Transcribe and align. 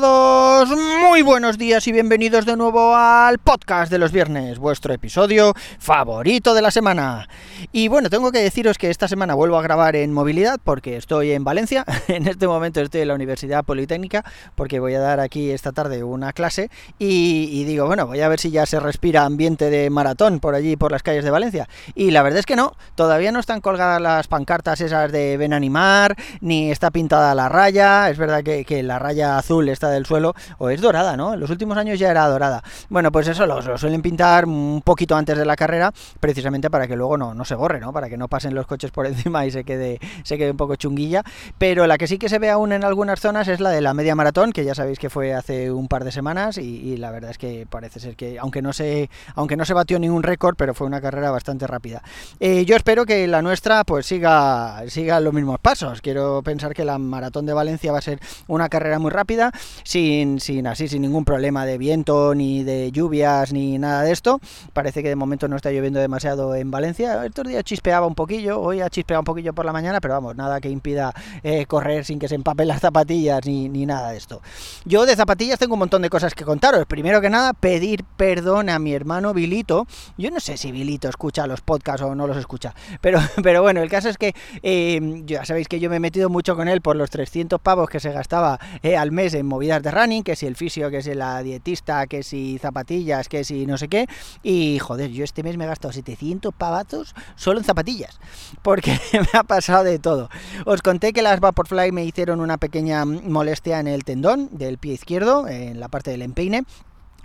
todos, 0.00 0.70
muy 0.76 1.22
buenos 1.22 1.56
días 1.56 1.86
y 1.86 1.92
bienvenidos 1.92 2.44
de 2.46 2.56
nuevo 2.56 2.96
al 2.96 3.38
podcast 3.38 3.92
de 3.92 3.98
los 3.98 4.10
viernes, 4.10 4.58
vuestro 4.58 4.92
episodio 4.92 5.54
favorito 5.78 6.52
de 6.52 6.62
la 6.62 6.72
semana. 6.72 7.28
Y 7.70 7.86
bueno, 7.86 8.10
tengo 8.10 8.32
que 8.32 8.40
deciros 8.40 8.76
que 8.76 8.90
esta 8.90 9.06
semana 9.06 9.34
vuelvo 9.34 9.56
a 9.56 9.62
grabar 9.62 9.94
en 9.94 10.12
movilidad 10.12 10.58
porque 10.64 10.96
estoy 10.96 11.30
en 11.30 11.44
Valencia, 11.44 11.84
en 12.08 12.26
este 12.26 12.48
momento 12.48 12.80
estoy 12.80 13.02
en 13.02 13.08
la 13.08 13.14
Universidad 13.14 13.64
Politécnica 13.64 14.24
porque 14.56 14.80
voy 14.80 14.94
a 14.94 15.00
dar 15.00 15.20
aquí 15.20 15.52
esta 15.52 15.70
tarde 15.70 16.02
una 16.02 16.32
clase 16.32 16.70
y, 16.98 17.62
digo, 17.62 17.86
bueno, 17.86 18.08
voy 18.08 18.20
a 18.20 18.28
ver 18.28 18.40
si 18.40 18.50
ya 18.50 18.66
se 18.66 18.80
respira 18.80 19.24
ambiente 19.24 19.70
de 19.70 19.90
maratón 19.90 20.40
por 20.40 20.56
allí, 20.56 20.76
por 20.76 20.90
las 20.90 21.04
calles 21.04 21.24
de 21.24 21.30
Valencia. 21.30 21.68
Y 21.94 22.10
la 22.10 22.24
verdad 22.24 22.40
es 22.40 22.46
que 22.46 22.56
no, 22.56 22.72
todavía 22.96 23.30
no 23.30 23.38
están 23.38 23.60
colgadas 23.60 24.00
las 24.00 24.26
pancartas 24.26 24.80
esas 24.80 25.12
de 25.12 25.36
ven 25.36 25.52
animar, 25.52 26.16
ni 26.40 26.72
está 26.72 26.90
pintada 26.90 27.32
la 27.36 27.48
raya, 27.48 28.10
es 28.10 28.18
verdad 28.18 28.42
que, 28.42 28.64
que 28.64 28.82
la 28.82 28.98
raya 28.98 29.38
azul 29.38 29.68
está 29.68 29.83
del 29.90 30.06
suelo, 30.06 30.34
o 30.58 30.70
es 30.70 30.80
dorada, 30.80 31.16
¿no? 31.16 31.34
En 31.34 31.40
los 31.40 31.50
últimos 31.50 31.76
años 31.78 31.98
ya 31.98 32.10
era 32.10 32.26
dorada. 32.26 32.62
Bueno, 32.88 33.12
pues 33.12 33.28
eso 33.28 33.46
lo, 33.46 33.78
suelen 33.78 34.02
pintar 34.02 34.46
un 34.46 34.82
poquito 34.84 35.16
antes 35.16 35.36
de 35.36 35.44
la 35.44 35.56
carrera, 35.56 35.92
precisamente 36.20 36.70
para 36.70 36.86
que 36.86 36.96
luego 36.96 37.16
no, 37.16 37.34
no 37.34 37.44
se 37.44 37.54
borre, 37.54 37.80
¿no? 37.80 37.92
Para 37.92 38.08
que 38.08 38.16
no 38.16 38.28
pasen 38.28 38.54
los 38.54 38.66
coches 38.66 38.90
por 38.90 39.06
encima 39.06 39.46
y 39.46 39.50
se 39.50 39.64
quede, 39.64 40.00
se 40.22 40.38
quede 40.38 40.50
un 40.50 40.56
poco 40.56 40.76
chunguilla. 40.76 41.22
Pero 41.58 41.86
la 41.86 41.98
que 41.98 42.06
sí 42.06 42.18
que 42.18 42.28
se 42.28 42.38
ve 42.38 42.50
aún 42.50 42.72
en 42.72 42.84
algunas 42.84 43.20
zonas 43.20 43.48
es 43.48 43.60
la 43.60 43.70
de 43.70 43.80
la 43.80 43.94
media 43.94 44.14
maratón, 44.14 44.52
que 44.52 44.64
ya 44.64 44.74
sabéis 44.74 44.98
que 44.98 45.10
fue 45.10 45.34
hace 45.34 45.70
un 45.70 45.88
par 45.88 46.04
de 46.04 46.12
semanas, 46.12 46.58
y, 46.58 46.62
y 46.62 46.96
la 46.96 47.10
verdad 47.10 47.30
es 47.30 47.38
que 47.38 47.66
parece 47.68 48.00
ser 48.00 48.16
que, 48.16 48.38
aunque 48.38 48.62
no 48.62 48.72
se, 48.72 49.10
aunque 49.34 49.56
no 49.56 49.64
se 49.64 49.74
batió 49.74 49.98
ningún 49.98 50.22
récord, 50.22 50.56
pero 50.56 50.74
fue 50.74 50.86
una 50.86 51.00
carrera 51.00 51.30
bastante 51.30 51.66
rápida. 51.66 52.02
Eh, 52.40 52.64
yo 52.64 52.76
espero 52.76 53.04
que 53.06 53.26
la 53.26 53.42
nuestra 53.42 53.84
pues 53.84 54.06
siga, 54.06 54.82
siga 54.88 55.20
los 55.20 55.32
mismos 55.32 55.58
pasos. 55.60 56.00
Quiero 56.00 56.42
pensar 56.42 56.74
que 56.74 56.84
la 56.84 56.98
maratón 56.98 57.46
de 57.46 57.52
Valencia 57.52 57.92
va 57.92 57.98
a 57.98 58.02
ser 58.02 58.20
una 58.46 58.68
carrera 58.68 58.98
muy 58.98 59.10
rápida, 59.10 59.52
sin, 59.82 60.40
sin 60.40 60.66
así, 60.66 60.88
sin 60.88 61.02
ningún 61.02 61.24
problema 61.24 61.66
de 61.66 61.78
viento, 61.78 62.34
ni 62.34 62.64
de 62.64 62.92
lluvias, 62.92 63.52
ni 63.52 63.78
nada 63.78 64.02
de 64.02 64.12
esto. 64.12 64.40
Parece 64.72 65.02
que 65.02 65.08
de 65.08 65.16
momento 65.16 65.48
no 65.48 65.56
está 65.56 65.70
lloviendo 65.70 66.00
demasiado 66.00 66.54
en 66.54 66.70
Valencia. 66.70 67.24
Estos 67.24 67.46
días 67.46 67.64
chispeaba 67.64 68.06
un 68.06 68.14
poquillo, 68.14 68.60
hoy 68.60 68.80
ha 68.80 68.90
chispeado 68.90 69.20
un 69.20 69.24
poquillo 69.24 69.52
por 69.52 69.64
la 69.64 69.72
mañana, 69.72 70.00
pero 70.00 70.14
vamos, 70.14 70.36
nada 70.36 70.60
que 70.60 70.68
impida 70.68 71.12
eh, 71.42 71.66
correr 71.66 72.04
sin 72.04 72.18
que 72.18 72.28
se 72.28 72.34
empapen 72.34 72.68
las 72.68 72.80
zapatillas 72.80 73.44
ni, 73.46 73.68
ni 73.68 73.86
nada 73.86 74.10
de 74.10 74.16
esto. 74.16 74.40
Yo 74.84 75.06
de 75.06 75.16
zapatillas 75.16 75.58
tengo 75.58 75.74
un 75.74 75.80
montón 75.80 76.02
de 76.02 76.10
cosas 76.10 76.34
que 76.34 76.44
contaros. 76.44 76.86
Primero 76.86 77.20
que 77.20 77.30
nada, 77.30 77.52
pedir 77.52 78.04
perdón 78.16 78.68
a 78.68 78.78
mi 78.78 78.94
hermano 78.94 79.34
Vilito. 79.34 79.86
Yo 80.16 80.30
no 80.30 80.40
sé 80.40 80.56
si 80.56 80.72
Vilito 80.72 81.08
escucha 81.08 81.46
los 81.46 81.60
podcasts 81.60 82.02
o 82.02 82.14
no 82.14 82.26
los 82.26 82.36
escucha, 82.36 82.74
pero, 83.00 83.18
pero 83.42 83.62
bueno, 83.62 83.82
el 83.82 83.90
caso 83.90 84.08
es 84.08 84.18
que 84.18 84.34
eh, 84.62 85.22
ya 85.24 85.44
sabéis 85.44 85.68
que 85.68 85.80
yo 85.80 85.90
me 85.90 85.96
he 85.96 86.00
metido 86.00 86.28
mucho 86.28 86.56
con 86.56 86.68
él 86.68 86.80
por 86.80 86.96
los 86.96 87.10
300 87.10 87.60
pavos 87.60 87.88
que 87.88 88.00
se 88.00 88.12
gastaba 88.12 88.58
eh, 88.82 88.96
al 88.96 89.12
mes 89.12 89.34
en 89.34 89.46
movidas 89.64 89.82
de 89.82 89.90
running, 89.90 90.22
que 90.22 90.36
si 90.36 90.46
el 90.46 90.56
fisio, 90.56 90.90
que 90.90 91.02
si 91.02 91.14
la 91.14 91.42
dietista, 91.42 92.06
que 92.06 92.22
si 92.22 92.58
zapatillas, 92.58 93.30
que 93.30 93.44
si 93.44 93.64
no 93.64 93.78
sé 93.78 93.88
qué. 93.88 94.06
Y 94.42 94.78
joder, 94.78 95.10
yo 95.10 95.24
este 95.24 95.42
mes 95.42 95.56
me 95.56 95.64
he 95.64 95.66
gastado 95.66 95.90
700 95.90 96.52
pavazos 96.52 97.14
solo 97.34 97.60
en 97.60 97.64
zapatillas, 97.64 98.20
porque 98.60 98.98
me 99.12 99.38
ha 99.38 99.42
pasado 99.42 99.84
de 99.84 99.98
todo. 99.98 100.28
Os 100.66 100.82
conté 100.82 101.14
que 101.14 101.22
las 101.22 101.40
Vaporfly 101.40 101.92
me 101.92 102.04
hicieron 102.04 102.40
una 102.40 102.58
pequeña 102.58 103.06
molestia 103.06 103.80
en 103.80 103.86
el 103.86 104.04
tendón 104.04 104.50
del 104.52 104.76
pie 104.76 104.92
izquierdo, 104.92 105.48
en 105.48 105.80
la 105.80 105.88
parte 105.88 106.10
del 106.10 106.20
empeine. 106.20 106.64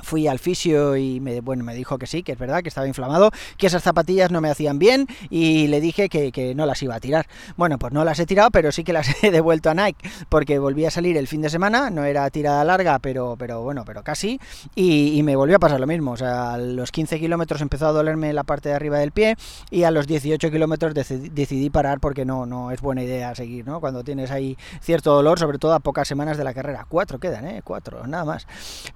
Fui 0.01 0.27
al 0.27 0.39
fisio 0.39 0.97
y 0.97 1.19
me, 1.19 1.41
bueno, 1.41 1.63
me 1.63 1.75
dijo 1.75 1.97
que 1.97 2.07
sí, 2.07 2.23
que 2.23 2.33
es 2.33 2.37
verdad, 2.37 2.61
que 2.61 2.69
estaba 2.69 2.87
inflamado, 2.87 3.31
que 3.57 3.67
esas 3.67 3.83
zapatillas 3.83 4.31
no 4.31 4.41
me 4.41 4.49
hacían 4.49 4.79
bien 4.79 5.07
y 5.29 5.67
le 5.67 5.81
dije 5.81 6.09
que, 6.09 6.31
que, 6.31 6.55
no 6.55 6.65
las 6.65 6.81
iba 6.83 6.95
a 6.95 6.99
tirar. 6.99 7.27
Bueno, 7.57 7.77
pues 7.77 7.93
no 7.93 8.03
las 8.03 8.19
he 8.19 8.25
tirado, 8.25 8.51
pero 8.51 8.71
sí 8.71 8.83
que 8.83 8.93
las 8.93 9.23
he 9.23 9.31
devuelto 9.31 9.69
a 9.69 9.73
Nike 9.73 10.09
porque 10.29 10.59
volví 10.59 10.85
a 10.85 10.91
salir 10.91 11.17
el 11.17 11.27
fin 11.27 11.41
de 11.41 11.49
semana, 11.49 11.89
no 11.89 12.05
era 12.05 12.29
tirada 12.29 12.63
larga, 12.63 12.99
pero, 12.99 13.35
pero 13.37 13.61
bueno, 13.61 13.83
pero 13.85 14.03
casi, 14.03 14.39
y, 14.75 15.21
me 15.23 15.35
volvió 15.35 15.57
a 15.57 15.59
pasar 15.59 15.79
lo 15.79 15.87
mismo. 15.87 16.11
O 16.11 16.17
sea, 16.17 16.53
a 16.53 16.57
los 16.57 16.91
15 16.91 17.19
kilómetros 17.19 17.61
empezó 17.61 17.87
a 17.87 17.91
dolerme 17.91 18.31
la 18.33 18.43
parte 18.43 18.69
de 18.69 18.75
arriba 18.75 18.99
del 18.99 19.11
pie 19.11 19.35
y 19.69 19.83
a 19.83 19.91
los 19.91 20.07
18 20.07 20.49
kilómetros 20.49 20.93
decidí, 20.93 21.29
decidí 21.29 21.69
parar 21.69 21.99
porque 21.99 22.25
no, 22.25 22.45
no 22.45 22.71
es 22.71 22.81
buena 22.81 23.03
idea 23.03 23.35
seguir, 23.35 23.65
¿no? 23.65 23.79
Cuando 23.79 24.03
tienes 24.03 24.31
ahí 24.31 24.57
cierto 24.81 25.13
dolor, 25.13 25.39
sobre 25.39 25.59
todo 25.59 25.73
a 25.73 25.79
pocas 25.79 26.07
semanas 26.07 26.37
de 26.37 26.43
la 26.43 26.53
carrera. 26.53 26.85
Cuatro 26.87 27.19
quedan, 27.19 27.45
¿eh? 27.45 27.61
Cuatro, 27.63 28.07
nada 28.07 28.25
más. 28.25 28.47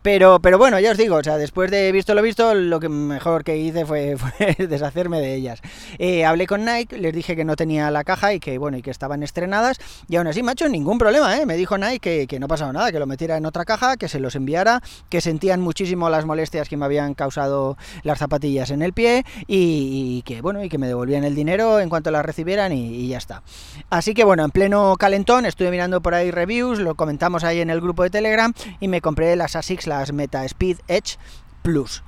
Pero, 0.01 0.39
pero 0.39 0.57
bueno, 0.57 0.79
ya 0.79 0.92
os 0.93 0.97
digo, 0.97 1.15
o 1.15 1.23
sea, 1.23 1.37
después 1.37 1.71
de 1.71 1.91
visto 1.91 2.13
lo 2.13 2.21
visto, 2.21 2.53
lo 2.53 2.79
que 2.79 2.87
mejor 2.87 3.43
que 3.43 3.57
hice 3.57 3.83
fue, 3.87 4.15
deshacerme 4.59 5.19
de 5.19 5.33
ellas. 5.33 5.59
Eh, 5.97 6.23
hablé 6.23 6.45
con 6.45 6.65
Nike, 6.65 6.99
les 6.99 7.13
dije 7.13 7.35
que 7.35 7.43
no 7.43 7.55
tenía 7.55 7.89
la 7.89 8.03
caja 8.03 8.33
y 8.33 8.39
que 8.39 8.59
bueno, 8.59 8.77
y 8.77 8.83
que 8.83 8.91
estaban 8.91 9.23
estrenadas, 9.23 9.79
y 10.07 10.17
aún 10.17 10.27
así, 10.27 10.43
macho, 10.43 10.69
ningún 10.69 10.99
problema, 10.99 11.35
¿eh? 11.39 11.47
Me 11.47 11.57
dijo 11.57 11.79
Nike 11.79 11.99
que, 11.99 12.27
que 12.27 12.39
no 12.39 12.47
pasaba 12.47 12.71
nada, 12.71 12.91
que 12.91 12.99
lo 12.99 13.07
metiera 13.07 13.37
en 13.37 13.45
otra 13.47 13.65
caja, 13.65 13.97
que 13.97 14.07
se 14.07 14.19
los 14.19 14.35
enviara, 14.35 14.83
que 15.09 15.19
sentían 15.19 15.61
muchísimo 15.61 16.09
las 16.11 16.25
molestias 16.25 16.69
que 16.69 16.77
me 16.77 16.85
habían 16.85 17.15
causado 17.15 17.75
las 18.03 18.19
zapatillas 18.19 18.69
en 18.69 18.83
el 18.83 18.93
pie, 18.93 19.25
y, 19.47 20.21
que 20.27 20.41
bueno, 20.41 20.63
y 20.63 20.69
que 20.69 20.77
me 20.77 20.87
devolvían 20.87 21.23
el 21.23 21.33
dinero 21.33 21.79
en 21.79 21.89
cuanto 21.89 22.11
las 22.11 22.23
recibieran 22.23 22.71
y, 22.71 22.85
y 22.95 23.07
ya 23.07 23.17
está. 23.17 23.41
Así 23.89 24.13
que 24.13 24.23
bueno, 24.23 24.45
en 24.45 24.51
pleno 24.51 24.95
calentón, 24.99 25.47
estuve 25.47 25.71
mirando 25.71 26.01
por 26.01 26.13
ahí 26.13 26.29
reviews, 26.29 26.77
lo 26.77 26.93
comentamos 26.93 27.43
ahí 27.43 27.61
en 27.61 27.71
el 27.71 27.81
grupo 27.81 28.03
de 28.03 28.11
Telegram, 28.11 28.53
y 28.79 28.87
me 28.87 29.01
compré 29.01 29.35
las 29.35 29.55
ASICS, 29.55 29.87
las 29.87 30.13
Meta 30.13 30.45
Speed 30.45 30.77
Edge 30.87 31.17
Plus. 31.63 32.01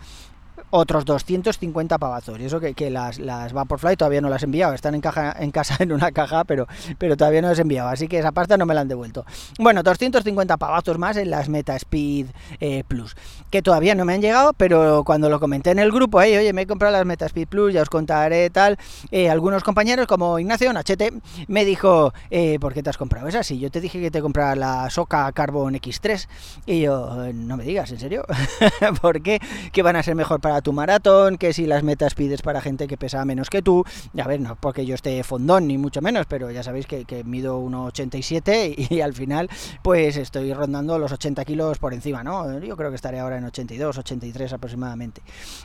Otros 0.70 1.06
250 1.06 1.98
pavazos. 1.98 2.40
Y 2.40 2.46
eso 2.46 2.60
que, 2.60 2.74
que, 2.74 2.90
las, 2.90 3.20
las 3.20 3.54
Vaporfly 3.54 3.96
todavía 3.96 4.22
no 4.22 4.30
las 4.30 4.44
he 4.44 4.46
enviado. 4.46 4.74
Están 4.74 4.96
en, 4.96 5.02
caja, 5.02 5.36
en 5.40 5.52
casa 5.52 5.78
en 5.80 5.92
una 5.92 6.12
caja, 6.12 6.44
pero, 6.44 6.68
pero 6.98 7.18
todavía 7.18 7.42
no 7.42 7.50
las 7.50 7.60
he 7.60 7.64
enviado. 7.64 7.90
Así 7.90 8.08
que 8.08 8.20
esa 8.20 8.32
pasta 8.32 8.58
no 8.58 8.66
me 8.66 8.74
la 8.74 8.82
han 8.82 8.88
devuelto. 8.88 9.26
Bueno, 9.60 9.84
250 9.84 10.58
pavazos 10.58 10.98
más 10.98 11.18
en 11.18 11.30
las 11.30 11.50
Meta 11.50 11.76
Speed 11.76 12.28
eh, 12.60 12.84
Plus. 12.88 13.16
Que 13.52 13.62
todavía 13.62 13.96
no 13.96 14.06
me 14.06 14.14
han 14.14 14.22
llegado, 14.22 14.54
pero 14.54 15.04
cuando 15.06 15.30
lo 15.30 15.40
comenté 15.40 15.72
en 15.72 15.80
el 15.80 15.92
grupo, 15.92 16.18
oye, 16.18 16.52
me 16.54 16.64
he 16.64 16.68
comprado 16.68 16.94
las 16.94 17.06
Meta 17.06 17.26
Speed 17.26 17.48
Plus, 17.48 17.74
ya 17.74 17.82
os 17.82 17.90
contaré 17.90 18.50
tal. 18.50 18.78
Eh, 19.12 19.30
algunos 19.30 19.64
compañeros, 19.64 20.08
como 20.08 20.40
Ignacio 20.40 20.72
Nachete, 20.74 21.14
me 21.48 21.66
dijo, 21.66 22.14
eh, 22.30 22.58
¿por 22.60 22.74
qué 22.74 22.84
te 22.84 22.90
has 22.90 22.98
comprado 22.98 23.28
esas? 23.28 23.48
Si 23.48 23.60
yo 23.60 23.70
te 23.72 23.82
dije 23.82 24.00
que 24.00 24.12
te 24.12 24.22
comprara 24.22 24.56
la 24.56 24.90
Soca 24.90 25.32
Carbon 25.32 25.76
X3. 25.76 26.28
Y 26.66 26.82
yo, 26.82 27.32
no 27.34 27.58
me 27.58 27.64
digas, 27.64 27.92
¿en 27.92 28.00
serio? 28.00 28.26
¿Por 29.02 29.22
qué? 29.22 29.40
¿Que 29.72 29.82
van 29.82 29.96
a 29.96 30.04
ser 30.04 30.16
mejor 30.16 30.40
para 30.40 30.55
tu 30.62 30.74
maratón, 30.74 31.38
que 31.38 31.54
si 31.54 31.66
las 31.66 31.84
metas 31.84 32.16
pides 32.16 32.42
para 32.42 32.62
gente 32.62 32.88
que 32.88 32.98
pesa 32.98 33.24
menos 33.26 33.50
que 33.50 33.62
tú, 33.62 33.84
a 34.18 34.28
ver, 34.28 34.42
no 34.42 34.56
porque 34.56 34.86
yo 34.86 34.96
esté 34.96 35.24
fondón 35.24 35.68
ni 35.68 35.78
mucho 35.78 36.02
menos, 36.02 36.26
pero 36.28 36.52
ya 36.52 36.64
sabéis 36.64 36.88
que, 36.88 37.06
que 37.06 37.24
mido 37.24 37.60
1,87 37.62 38.76
y, 38.90 38.96
y, 38.96 39.02
al 39.02 39.14
final 39.14 39.50
pues 39.82 40.18
estoy 40.18 40.54
rondando 40.54 40.98
los 41.00 41.12
80 41.12 41.46
kilos 41.46 41.78
por 41.78 41.94
encima, 41.94 42.24
¿no? 42.24 42.60
Yo 42.60 42.76
creo 42.78 42.90
que 42.90 42.96
estaré 42.96 43.20
ahora 43.20 43.38
en 43.38 43.46
82, 43.46 43.98
83 43.98 44.54
aproximadamente. 44.54 45.22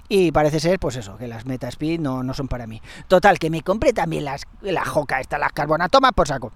Y 0.09 0.33
parece 0.33 0.61
ser, 0.61 0.79
pues 0.79 0.97
eso, 0.97 1.17
que 1.17 1.29
las 1.29 1.47
meta 1.47 1.69
speed 1.69 2.01
no, 2.01 2.23
no 2.23 2.35
son 2.35 2.49
para 2.49 2.67
mí. 2.67 2.81
Total, 3.09 3.39
que 3.39 3.51
me 3.51 3.63
compré 3.63 3.93
también 3.93 4.25
las, 4.25 4.43
la 4.61 4.85
joca 4.85 5.21
esta, 5.21 5.39
las 5.39 5.53
carbonatomas 5.53 6.13
por 6.13 6.29
saco. 6.29 6.53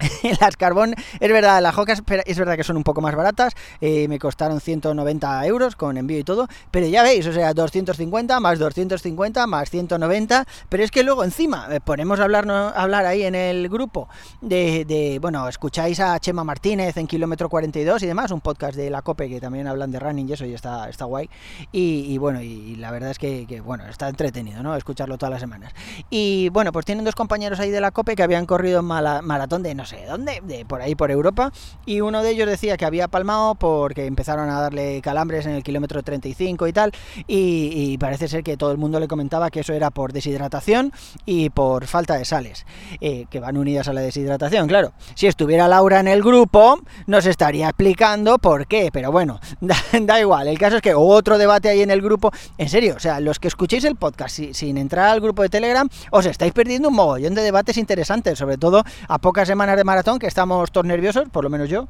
las 0.40 0.56
carbón, 0.56 0.94
es 1.18 1.32
verdad, 1.32 1.60
las 1.62 1.74
jocas 1.74 2.02
es 2.24 2.38
verdad 2.38 2.56
que 2.56 2.64
son 2.64 2.76
un 2.76 2.82
poco 2.82 3.00
más 3.00 3.14
baratas, 3.14 3.54
eh, 3.80 4.08
me 4.08 4.18
costaron 4.18 4.60
190 4.60 5.46
euros 5.46 5.76
con 5.76 5.96
envío 5.96 6.18
y 6.18 6.24
todo, 6.24 6.48
pero 6.70 6.86
ya 6.86 7.02
veis, 7.02 7.26
o 7.26 7.32
sea, 7.32 7.52
250 7.52 8.40
más 8.40 8.58
250 8.58 9.46
más 9.46 9.70
190, 9.70 10.46
pero 10.68 10.82
es 10.82 10.90
que 10.90 11.02
luego 11.02 11.24
encima 11.24 11.68
eh, 11.70 11.80
ponemos 11.80 12.20
a 12.20 12.24
hablar, 12.24 12.46
no, 12.46 12.54
hablar 12.54 13.06
ahí 13.06 13.22
en 13.22 13.34
el 13.34 13.68
grupo 13.68 14.08
de, 14.40 15.18
bueno, 15.20 15.48
escucháis 15.48 16.00
a 16.00 16.18
Chema 16.18 16.44
Martínez 16.44 16.96
en 16.96 17.06
Kilómetro 17.06 17.48
42 17.48 18.02
y 18.02 18.06
demás, 18.06 18.30
un 18.30 18.40
podcast 18.40 18.76
de 18.76 18.90
la 18.90 19.02
COPE 19.02 19.28
que 19.28 19.40
también 19.40 19.66
hablan 19.66 19.90
de 19.90 19.98
running 19.98 20.28
y 20.28 20.32
eso 20.32 20.44
y 20.44 20.54
está, 20.54 20.88
está 20.88 21.04
guay, 21.04 21.28
y, 21.72 22.16
bueno, 22.18 22.40
y, 22.42 22.76
la 22.76 22.90
verdad 22.90 23.10
es 23.10 23.18
que, 23.18 23.62
bueno, 23.64 23.86
está 23.86 24.08
entretenido, 24.08 24.62
¿no? 24.62 24.74
Escucharlo 24.76 25.18
todas 25.18 25.32
las 25.32 25.40
semanas. 25.40 25.72
Y 26.08 26.48
bueno, 26.50 26.72
pues 26.72 26.86
tienen 26.86 27.04
dos 27.04 27.14
compañeros 27.14 27.60
ahí 27.60 27.70
de 27.70 27.80
la 27.80 27.90
COPE 27.90 28.16
que 28.16 28.22
habían 28.22 28.46
corrido 28.46 28.82
mala, 28.82 29.22
maratón 29.22 29.62
de, 29.62 29.74
no 29.74 29.84
sé 29.90 30.04
dónde, 30.06 30.40
de 30.44 30.64
por 30.64 30.80
ahí 30.80 30.94
por 30.94 31.10
Europa, 31.10 31.52
y 31.84 32.00
uno 32.00 32.22
de 32.22 32.30
ellos 32.30 32.48
decía 32.48 32.76
que 32.76 32.84
había 32.84 33.08
palmado 33.08 33.56
porque 33.56 34.06
empezaron 34.06 34.48
a 34.48 34.60
darle 34.60 35.00
calambres 35.02 35.46
en 35.46 35.52
el 35.52 35.62
kilómetro 35.62 36.02
35 36.02 36.66
y 36.68 36.72
tal, 36.72 36.92
y, 37.26 37.72
y, 37.74 37.98
parece 37.98 38.28
ser 38.28 38.44
que 38.44 38.56
todo 38.56 38.70
el 38.70 38.78
mundo 38.78 39.00
le 39.00 39.08
comentaba 39.08 39.50
que 39.50 39.60
eso 39.60 39.72
era 39.72 39.90
por 39.90 40.12
deshidratación 40.12 40.92
y 41.26 41.50
por 41.50 41.86
falta 41.86 42.14
de 42.14 42.24
sales, 42.24 42.66
eh, 43.00 43.26
que 43.30 43.40
van 43.40 43.56
unidas 43.56 43.88
a 43.88 43.92
la 43.92 44.00
deshidratación, 44.00 44.68
claro. 44.68 44.92
Si 45.14 45.26
estuviera 45.26 45.66
Laura 45.66 46.00
en 46.00 46.08
el 46.08 46.22
grupo, 46.22 46.78
nos 47.06 47.26
estaría 47.26 47.66
explicando 47.68 48.38
por 48.38 48.66
qué, 48.66 48.90
pero 48.92 49.10
bueno, 49.10 49.40
da, 49.60 50.20
igual, 50.20 50.48
el 50.48 50.58
caso 50.58 50.76
es 50.76 50.82
que 50.82 50.94
otro 50.94 51.36
debate 51.36 51.68
ahí 51.68 51.82
en 51.82 51.90
el 51.90 52.00
grupo, 52.00 52.30
en 52.58 52.68
serio, 52.68 52.94
o 52.96 53.00
sea, 53.00 53.18
los 53.18 53.38
que 53.38 53.48
escuchéis 53.48 53.84
el 53.84 53.96
podcast 53.96 54.36
si, 54.36 54.54
sin 54.54 54.78
entrar 54.78 55.08
al 55.08 55.20
grupo 55.20 55.42
de 55.42 55.48
Telegram, 55.48 55.88
os 56.12 56.26
estáis 56.26 56.52
perdiendo 56.52 56.88
un 56.88 56.94
mogollón 56.94 57.34
de 57.34 57.42
debates 57.42 57.76
interesantes, 57.76 58.38
sobre 58.38 58.56
todo 58.56 58.84
a 59.08 59.18
pocas 59.18 59.48
semanas 59.48 59.79
maratón, 59.84 60.18
que 60.18 60.26
estamos 60.26 60.70
todos 60.70 60.86
nerviosos, 60.86 61.28
por 61.30 61.44
lo 61.44 61.50
menos 61.50 61.68
yo, 61.68 61.88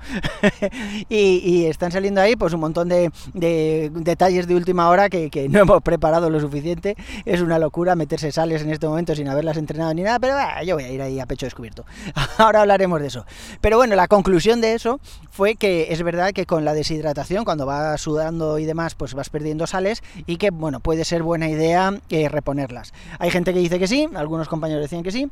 y, 1.09 1.67
están 1.67 1.93
saliendo 1.93 2.21
ahí 2.21 2.37
pues 2.37 2.53
un 2.53 2.61
montón 2.61 2.89
de, 2.89 3.11
detalles 3.35 4.47
de 4.47 4.55
última 4.55 4.89
hora 4.89 5.09
que, 5.09 5.49
no 5.51 5.59
hemos 5.61 5.83
preparado 5.83 6.31
lo 6.31 6.41
suficiente. 6.41 6.97
Es 7.25 7.41
una 7.41 7.59
locura 7.59 7.95
meterse 7.95 8.33
sales 8.33 8.63
en 8.63 8.71
este 8.71 8.87
momento 8.87 9.15
sin 9.15 9.29
haberlas 9.29 9.57
entrenado 9.57 9.93
ni 9.95 10.03
nada, 10.03 10.19
pero 10.19 10.35
yo 10.65 10.75
voy 10.75 10.85
a 10.85 10.91
ir 10.91 11.03
ahí 11.03 11.21
a 11.21 11.27
pecho 11.27 11.47
descubierto. 11.47 11.85
Ahora 12.39 12.63
hablaremos 12.63 13.01
de 13.01 13.07
eso. 13.07 13.27
Pero 13.61 13.77
bueno, 13.77 13.95
la 13.97 14.09
conclusión 14.09 14.61
de 14.61 14.75
eso 14.75 15.01
fue 15.31 15.57
que 15.57 15.93
es 15.93 16.03
verdad 16.03 16.33
que 16.33 16.47
con 16.47 16.65
la 16.65 16.75
deshidratación, 16.75 17.45
cuando 17.45 17.67
vas 17.67 18.01
sudando 18.01 18.59
y 18.59 18.65
demás, 18.65 18.95
pues 18.95 19.15
vas 19.15 19.31
perdiendo 19.31 19.67
sales 19.67 20.03
y 20.27 20.37
que, 20.37 20.51
bueno, 20.51 20.81
puede 20.81 21.05
ser 21.05 21.23
buena 21.23 21.49
idea 21.49 21.93
eh, 22.11 22.29
reponerlas. 22.29 22.93
Hay 23.19 23.31
gente 23.31 23.53
que 23.53 23.61
dice 23.61 23.79
que 23.79 23.87
sí, 23.87 24.09
algunos 24.15 24.49
compañeros 24.49 24.83
decían 24.83 25.03
que 25.03 25.11
sí, 25.11 25.31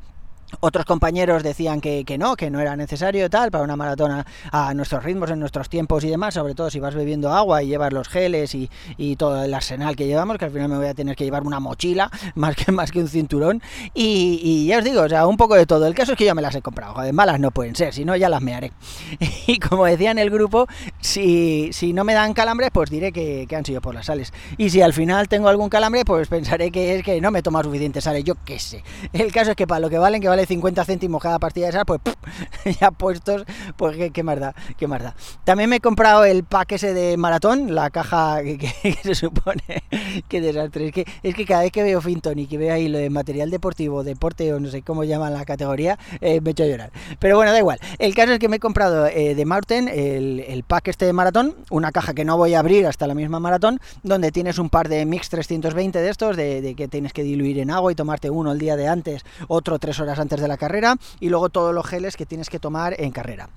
otros 0.61 0.85
compañeros 0.85 1.43
decían 1.43 1.81
que, 1.81 2.05
no, 2.19 2.37
que 2.37 2.51
no 2.51 2.61
era 2.61 2.77
necesario 2.77 3.29
tal 3.31 3.51
para 3.51 3.65
una 3.65 3.77
maratona 3.77 4.27
a 4.51 4.73
nuestros 4.75 5.05
ritmos, 5.05 5.31
en 5.31 5.41
nuestros 5.41 5.69
tiempos 5.69 6.05
y 6.05 6.09
demás, 6.09 6.35
sobre 6.35 6.55
todo 6.55 6.71
si 6.71 6.81
vas 6.81 6.95
bebiendo 6.95 7.33
agua 7.33 7.63
y 7.63 7.69
llevas 7.69 7.93
los 7.93 8.09
geles 8.09 8.55
y, 8.55 8.69
todo 9.17 9.43
el 9.43 9.53
arsenal 9.53 9.97
que 9.97 10.07
llevamos, 10.07 10.39
que 10.39 10.45
al 10.45 10.51
final 10.51 10.69
me 10.69 10.77
voy 10.77 10.87
a 10.87 10.95
tener 10.95 11.17
que 11.17 11.25
llevar 11.25 11.43
una 11.43 11.61
mochila 11.61 12.11
más 12.35 12.55
que, 12.55 12.71
más 12.73 12.93
que 12.93 13.01
un 13.01 13.09
cinturón. 13.09 13.63
Y, 13.95 14.67
ya 14.67 14.79
os 14.79 14.85
digo, 14.85 15.03
o 15.03 15.09
sea, 15.09 15.27
un 15.27 15.37
poco 15.37 15.55
de 15.55 15.67
todo. 15.67 15.87
El 15.87 15.95
caso 15.95 16.13
es 16.13 16.19
que 16.19 16.25
yo 16.25 16.35
me 16.35 16.43
las 16.43 16.55
he 16.55 16.63
comprado, 16.63 16.95
joder, 16.95 17.13
malas 17.13 17.41
no 17.41 17.51
pueden 17.51 17.75
ser, 17.75 17.93
si 17.93 18.05
no 18.05 18.17
ya 18.17 18.29
las 18.29 18.43
me 18.43 18.55
haré. 18.55 18.73
Y 19.47 19.59
como 19.61 19.87
decía 19.87 20.11
en 20.11 20.19
el 20.19 20.31
grupo, 20.31 20.67
si, 21.01 21.71
si 21.73 21.95
no 21.95 22.05
me 22.05 22.13
dan 22.13 22.35
calambres, 22.35 22.71
pues 22.71 22.91
diré 22.91 23.13
que, 23.13 23.47
han 23.57 23.65
sido 23.65 23.81
por 23.81 23.95
las 23.95 24.07
sales. 24.07 24.33
Y 24.59 24.71
si 24.71 24.83
al 24.83 24.93
final 24.93 25.27
tengo 25.27 25.49
algún 25.49 25.69
calambre, 25.69 26.05
pues 26.05 26.29
pensaré 26.29 26.71
que 26.71 26.97
es 26.97 27.03
que 27.03 27.21
no 27.21 27.31
me 27.31 27.43
toma 27.43 27.63
suficiente 27.63 28.01
sales, 28.01 28.25
yo 28.25 28.35
qué 28.45 28.59
sé. 28.59 28.85
El 29.13 29.33
caso 29.33 29.51
es 29.53 29.57
que 29.57 29.67
para 29.67 29.81
lo 29.81 29.91
que 29.91 29.99
valen, 29.99 30.21
que 30.21 30.29
valen 30.29 30.38
50 30.47 30.85
céntimos 30.85 31.23
cada 31.23 31.39
partida 31.39 31.67
de 31.67 31.71
esas, 31.71 31.85
pues 31.85 32.01
ya 32.81 32.91
puestos, 32.91 33.45
pues 33.77 33.97
qué, 33.97 34.11
qué 34.11 34.23
más 34.23 34.41
da, 34.41 34.55
qué 34.77 34.87
más 34.87 35.03
da. 35.03 35.15
También 35.45 35.71
me 35.71 35.77
he 35.77 35.81
comprado 35.81 36.25
el 36.25 36.45
pack 36.45 36.73
ese 36.73 36.95
de 36.95 37.17
maratón, 37.17 37.75
la 37.75 37.91
caja 37.91 38.43
que, 38.43 38.99
se 39.03 39.15
supone, 39.15 39.63
que 40.29 40.41
desastre. 40.41 40.87
Es 40.87 40.93
que, 40.93 41.07
es 41.23 41.35
que 41.35 41.45
cada 41.45 41.63
vez 41.63 41.73
que 41.73 41.83
veo 41.83 42.01
Finton 42.01 42.39
y 42.39 42.47
que 42.47 42.59
veo 42.59 42.75
ahí 42.75 42.89
lo 42.89 42.99
de 42.99 43.11
material 43.11 43.51
deportivo, 43.51 44.05
deporte 44.05 44.53
o 44.53 44.61
no 44.61 44.69
sé 44.69 44.83
cómo 44.83 45.05
llaman 45.05 45.33
la 45.33 45.45
categoría, 45.45 45.99
eh, 46.21 46.41
me 46.41 46.51
echo 46.51 46.65
a 46.65 46.67
llorar. 46.67 46.93
Pero 47.19 47.37
bueno, 47.37 47.53
da 47.53 47.59
igual. 47.59 47.79
El 47.99 48.15
caso 48.15 48.33
es 48.33 48.39
que 48.39 48.49
me 48.49 48.57
he 48.57 48.61
comprado 48.61 49.07
eh, 49.07 49.35
de 49.35 49.45
Marten 49.45 49.89
el, 49.89 50.45
el 50.47 50.63
pack 50.65 50.89
este 50.89 51.07
de 51.07 51.13
maratón, 51.13 51.57
una 51.71 51.93
caja 51.93 52.15
que 52.15 52.25
no 52.25 52.37
voy 52.37 52.55
a 52.55 52.61
abrir 52.61 52.87
hasta 52.87 53.07
la 53.07 53.15
misma 53.15 53.41
maratón, 53.41 53.81
donde 54.03 54.33
tienes 54.33 54.59
un 54.59 54.69
par 54.69 54.89
de 54.89 55.05
Mix 55.07 55.29
320 55.31 56.01
de 56.01 56.11
estos, 56.11 56.37
de, 56.37 56.61
de 56.61 56.75
que 56.75 56.89
tienes 56.89 57.13
que 57.13 57.23
diluir 57.23 57.59
en 57.59 57.71
agua 57.71 57.93
y 57.93 57.95
tomarte 57.95 58.31
uno 58.31 58.53
el 58.53 58.59
día 58.59 58.77
de 58.77 58.89
antes, 58.89 59.25
otro 59.49 59.79
tres 59.79 59.99
horas 60.01 60.19
antes 60.19 60.28
de 60.37 60.49
la 60.49 60.57
carrera 60.57 60.97
y 61.21 61.31
luego 61.31 61.49
todos 61.49 61.75
los 61.75 61.87
geles 61.87 62.17
que 62.17 62.27
tienes 62.27 62.51
que 62.51 62.59
tomar 62.59 62.95
en 63.01 63.11
carrera. 63.11 63.49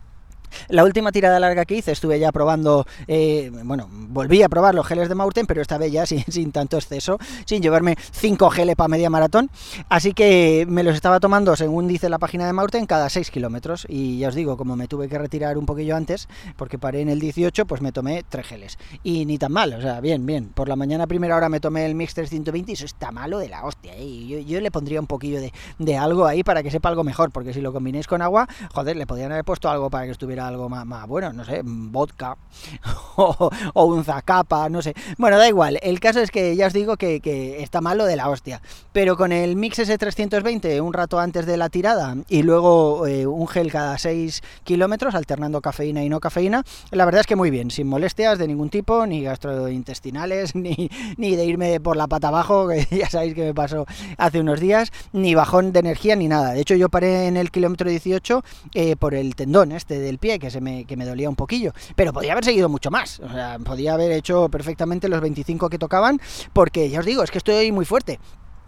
La 0.69 0.83
última 0.83 1.11
tirada 1.11 1.39
larga 1.39 1.65
que 1.65 1.75
hice 1.75 1.91
estuve 1.91 2.19
ya 2.19 2.31
probando, 2.31 2.85
eh, 3.07 3.51
bueno, 3.63 3.87
volví 3.91 4.43
a 4.43 4.49
probar 4.49 4.75
los 4.75 4.85
geles 4.85 5.09
de 5.09 5.15
Maurten, 5.15 5.45
pero 5.45 5.61
esta 5.61 5.77
vez 5.77 5.91
ya 5.91 6.05
sin, 6.05 6.51
tanto 6.51 6.77
exceso, 6.77 7.17
sin 7.45 7.61
llevarme 7.61 7.95
5 8.11 8.49
geles 8.49 8.75
para 8.75 8.87
media 8.87 9.09
maratón. 9.09 9.49
Así 9.89 10.13
que 10.13 10.65
me 10.67 10.83
los 10.83 10.95
estaba 10.95 11.19
tomando, 11.19 11.55
según 11.55 11.87
dice 11.87 12.09
la 12.09 12.19
página 12.19 12.45
de 12.45 12.53
Maurten, 12.53 12.85
cada 12.85 13.09
6 13.09 13.31
kilómetros. 13.31 13.85
Y 13.89 14.19
ya 14.19 14.29
os 14.29 14.35
digo, 14.35 14.57
como 14.57 14.75
me 14.75 14.87
tuve 14.87 15.07
que 15.07 15.17
retirar 15.17 15.57
un 15.57 15.65
poquillo 15.65 15.95
antes, 15.95 16.27
porque 16.57 16.77
paré 16.77 17.01
en 17.01 17.09
el 17.09 17.19
18, 17.19 17.65
pues 17.65 17.81
me 17.81 17.91
tomé 17.91 18.23
3 18.27 18.45
geles. 18.45 18.77
Y 19.03 19.25
ni 19.25 19.37
tan 19.37 19.51
mal, 19.51 19.73
o 19.73 19.81
sea, 19.81 20.01
bien, 20.01 20.25
bien. 20.25 20.49
Por 20.49 20.69
la 20.69 20.75
mañana 20.75 21.07
primera 21.07 21.35
hora 21.35 21.49
me 21.49 21.59
tomé 21.59 21.85
el 21.85 21.95
Mix 21.95 22.13
320 22.13 22.71
y 22.71 22.73
eso 22.73 22.85
está 22.85 23.11
malo 23.11 23.39
de 23.39 23.49
la 23.49 23.63
hostia. 23.65 23.93
¿eh? 23.95 24.43
Yo, 24.45 24.61
le 24.61 24.71
pondría 24.71 24.99
un 24.99 25.07
poquillo 25.07 25.39
de, 25.39 25.53
de 25.79 25.97
algo 25.97 26.25
ahí 26.25 26.43
para 26.43 26.63
que 26.63 26.71
sepa 26.71 26.89
algo 26.89 27.03
mejor, 27.03 27.31
porque 27.31 27.53
si 27.53 27.61
lo 27.61 27.73
combinéis 27.73 28.07
con 28.07 28.21
agua, 28.21 28.47
joder, 28.73 28.95
le 28.95 29.07
podrían 29.07 29.31
haber 29.31 29.45
puesto 29.45 29.69
algo 29.69 29.89
para 29.89 30.05
que 30.05 30.11
estuviera 30.11 30.40
algo 30.47 30.69
más, 30.69 31.07
bueno, 31.07 31.33
no 31.33 31.45
sé, 31.45 31.61
vodka 31.63 32.37
o, 33.15 33.51
un 33.85 34.03
zacapa, 34.03 34.69
no 34.69 34.81
sé. 34.81 34.93
Bueno, 35.17 35.37
da 35.37 35.47
igual, 35.47 35.79
el 35.81 35.99
caso 35.99 36.19
es 36.19 36.31
que 36.31 36.55
ya 36.55 36.67
os 36.67 36.73
digo 36.73 36.97
que, 36.97 37.21
está 37.61 37.81
malo 37.81 38.05
de 38.05 38.15
la 38.15 38.29
hostia. 38.29 38.61
Pero 38.91 39.17
con 39.17 39.31
el 39.31 39.55
Mix 39.55 39.79
S320 39.79 40.81
un 40.81 40.93
rato 40.93 41.19
antes 41.19 41.45
de 41.45 41.57
la 41.57 41.69
tirada 41.69 42.15
y 42.27 42.43
luego 42.43 43.07
eh, 43.07 43.25
un 43.25 43.47
gel 43.47 43.71
cada 43.71 43.97
6 43.97 44.41
kilómetros, 44.63 45.15
alternando 45.15 45.61
cafeína 45.61 46.03
y 46.03 46.09
no 46.09 46.19
cafeína, 46.19 46.63
la 46.91 47.05
verdad 47.05 47.21
es 47.21 47.27
que 47.27 47.35
muy 47.35 47.49
bien, 47.51 47.71
sin 47.71 47.87
molestias 47.87 48.37
de 48.37 48.47
ningún 48.47 48.69
tipo, 48.69 49.05
ni 49.05 49.23
gastrointestinales, 49.23 50.55
ni, 50.55 50.89
ni 51.17 51.35
de 51.35 51.45
irme 51.45 51.79
por 51.79 51.97
la 51.97 52.07
pata 52.07 52.29
abajo, 52.29 52.67
que 52.69 52.87
ya 52.95 53.09
sabéis 53.09 53.33
que 53.33 53.45
me 53.45 53.53
pasó 53.53 53.85
hace 54.17 54.39
unos 54.39 54.59
días, 54.59 54.91
ni 55.13 55.35
bajón 55.35 55.71
de 55.71 55.79
energía, 55.79 56.15
ni 56.15 56.27
nada. 56.27 56.53
De 56.53 56.61
hecho, 56.61 56.75
yo 56.75 56.89
paré 56.89 57.27
en 57.27 57.37
el 57.37 57.51
kilómetro 57.51 57.89
18 57.89 58.43
eh, 58.73 58.95
por 58.95 59.13
el 59.13 59.35
tendón 59.35 59.71
este 59.71 59.99
del 59.99 60.17
pie, 60.17 60.30
que, 60.39 60.51
se 60.51 60.61
me, 60.61 60.85
que 60.85 60.97
me 60.97 61.05
dolía 61.05 61.29
un 61.29 61.35
poquillo. 61.35 61.73
Pero 61.95 62.13
podía 62.13 62.33
haber 62.33 62.45
seguido 62.45 62.69
mucho 62.69 62.91
más. 62.91 63.19
O 63.19 63.29
sea, 63.29 63.57
podía 63.59 63.93
haber 63.93 64.11
hecho 64.11 64.49
perfectamente 64.49 65.09
los 65.09 65.21
25 65.21 65.69
que 65.69 65.77
tocaban, 65.77 66.19
porque 66.53 66.89
ya 66.89 66.99
os 66.99 67.05
digo, 67.05 67.23
es 67.23 67.31
que 67.31 67.37
estoy 67.37 67.71
muy 67.71 67.85
fuerte. 67.85 68.19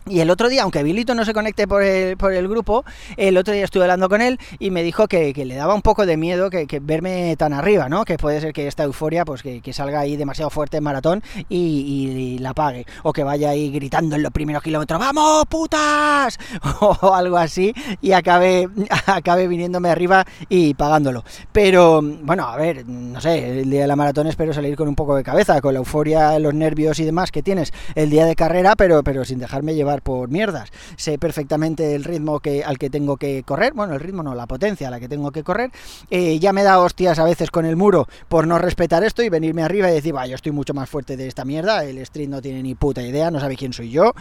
Y 0.10 0.20
el 0.20 0.30
otro 0.30 0.50
día, 0.50 0.64
aunque 0.64 0.84
Bilito 0.84 1.16
no 1.16 1.24
se 1.24 1.34
conecte 1.34 1.68
por 1.68 1.82
el, 1.82 2.18
por 2.18 2.34
el 2.34 2.48
grupo, 2.50 2.84
el 3.16 3.38
otro 3.38 3.54
día 3.54 3.64
estuve 3.64 3.84
hablando 3.84 4.10
con 4.10 4.22
él 4.22 4.38
y 4.60 4.70
me 4.70 4.84
dijo 4.84 5.08
que, 5.08 5.34
le 5.34 5.56
daba 5.56 5.74
un 5.74 5.82
poco 5.82 6.06
de 6.06 6.18
miedo 6.18 6.50
que, 6.50 6.68
verme 6.82 7.36
tan 7.38 7.54
arriba, 7.54 7.88
¿no? 7.88 8.04
Que 8.04 8.18
puede 8.18 8.42
ser 8.42 8.52
que 8.52 8.68
esta 8.68 8.84
euforia, 8.84 9.24
pues 9.24 9.42
que, 9.42 9.74
salga 9.74 10.02
ahí 10.02 10.18
demasiado 10.18 10.50
fuerte 10.50 10.78
en 10.78 10.84
maratón 10.84 11.24
y, 11.48 12.38
la 12.40 12.54
pague. 12.54 12.86
O 13.04 13.14
que 13.14 13.24
vaya 13.24 13.52
ahí 13.52 13.72
gritando 13.72 14.16
en 14.16 14.24
los 14.24 14.32
primeros 14.32 14.62
kilómetros, 14.62 15.00
¡vamos, 15.00 15.46
putas! 15.48 16.38
O 16.82 17.14
algo 17.14 17.38
así 17.38 17.74
y 18.02 18.12
acabe, 18.12 18.68
acabe 19.06 19.48
viniéndome 19.48 19.90
arriba 19.90 20.26
y 20.50 20.74
pagándolo. 20.74 21.24
Pero, 21.52 22.02
bueno, 22.02 22.48
a 22.48 22.58
ver, 22.58 22.88
no 22.88 23.22
sé, 23.22 23.62
el 23.62 23.70
día 23.70 23.82
de 23.82 23.88
la 23.88 23.96
maratón 23.96 24.28
espero 24.28 24.54
salir 24.54 24.76
con 24.76 24.88
un 24.88 24.96
poco 24.96 25.16
de 25.16 25.24
cabeza, 25.24 25.62
con 25.62 25.74
la 25.74 25.80
euforia, 25.80 26.38
los 26.40 26.54
nervios 26.54 27.00
y 27.00 27.06
demás 27.06 27.32
que 27.32 27.42
tienes 27.42 27.72
el 27.96 28.10
día 28.10 28.26
de 28.26 28.36
carrera, 28.36 28.76
pero, 28.76 29.04
pero 29.04 29.24
sin 29.24 29.40
dejarme 29.40 29.76
llevar 29.76 29.93
por 30.02 30.30
mierdas. 30.30 30.72
Sé 30.96 31.18
perfectamente 31.18 31.96
el 31.96 32.04
ritmo 32.04 32.40
que, 32.40 32.64
al 32.64 32.78
que 32.78 32.90
tengo 32.90 33.18
que 33.18 33.44
correr, 33.44 33.74
bueno, 33.74 33.94
el 33.94 34.00
ritmo 34.00 34.24
no, 34.24 34.36
la 34.36 34.48
potencia 34.48 34.88
a 34.88 34.92
la 34.92 35.00
que 35.00 35.08
tengo 35.08 35.32
que 35.32 35.44
correr. 35.44 35.72
Eh, 36.10 36.40
ya 36.40 36.54
me 36.54 36.64
da 36.64 36.80
hostias 36.80 37.20
a 37.20 37.24
veces 37.24 37.52
con 37.52 37.66
el 37.66 37.76
muro 37.76 38.08
por 38.28 38.48
no 38.48 38.58
respetar 38.58 39.04
esto 39.04 39.24
y 39.24 39.30
venirme 39.30 39.64
arriba 39.64 39.90
y 39.90 39.94
decir, 39.94 40.16
va, 40.16 40.28
yo 40.28 40.36
estoy 40.36 40.52
mucho 40.52 40.74
más 40.74 40.90
fuerte 40.90 41.18
de 41.18 41.28
esta 41.28 41.46
mierda, 41.46 41.84
el 41.84 41.98
street 42.00 42.30
no 42.30 42.42
tiene 42.42 42.64
ni 42.64 42.76
puta 42.76 43.02
idea, 43.02 43.32
no 43.32 43.40
sabe 43.40 43.56
quién 43.56 43.74
soy 43.74 43.90
yo. 43.90 44.14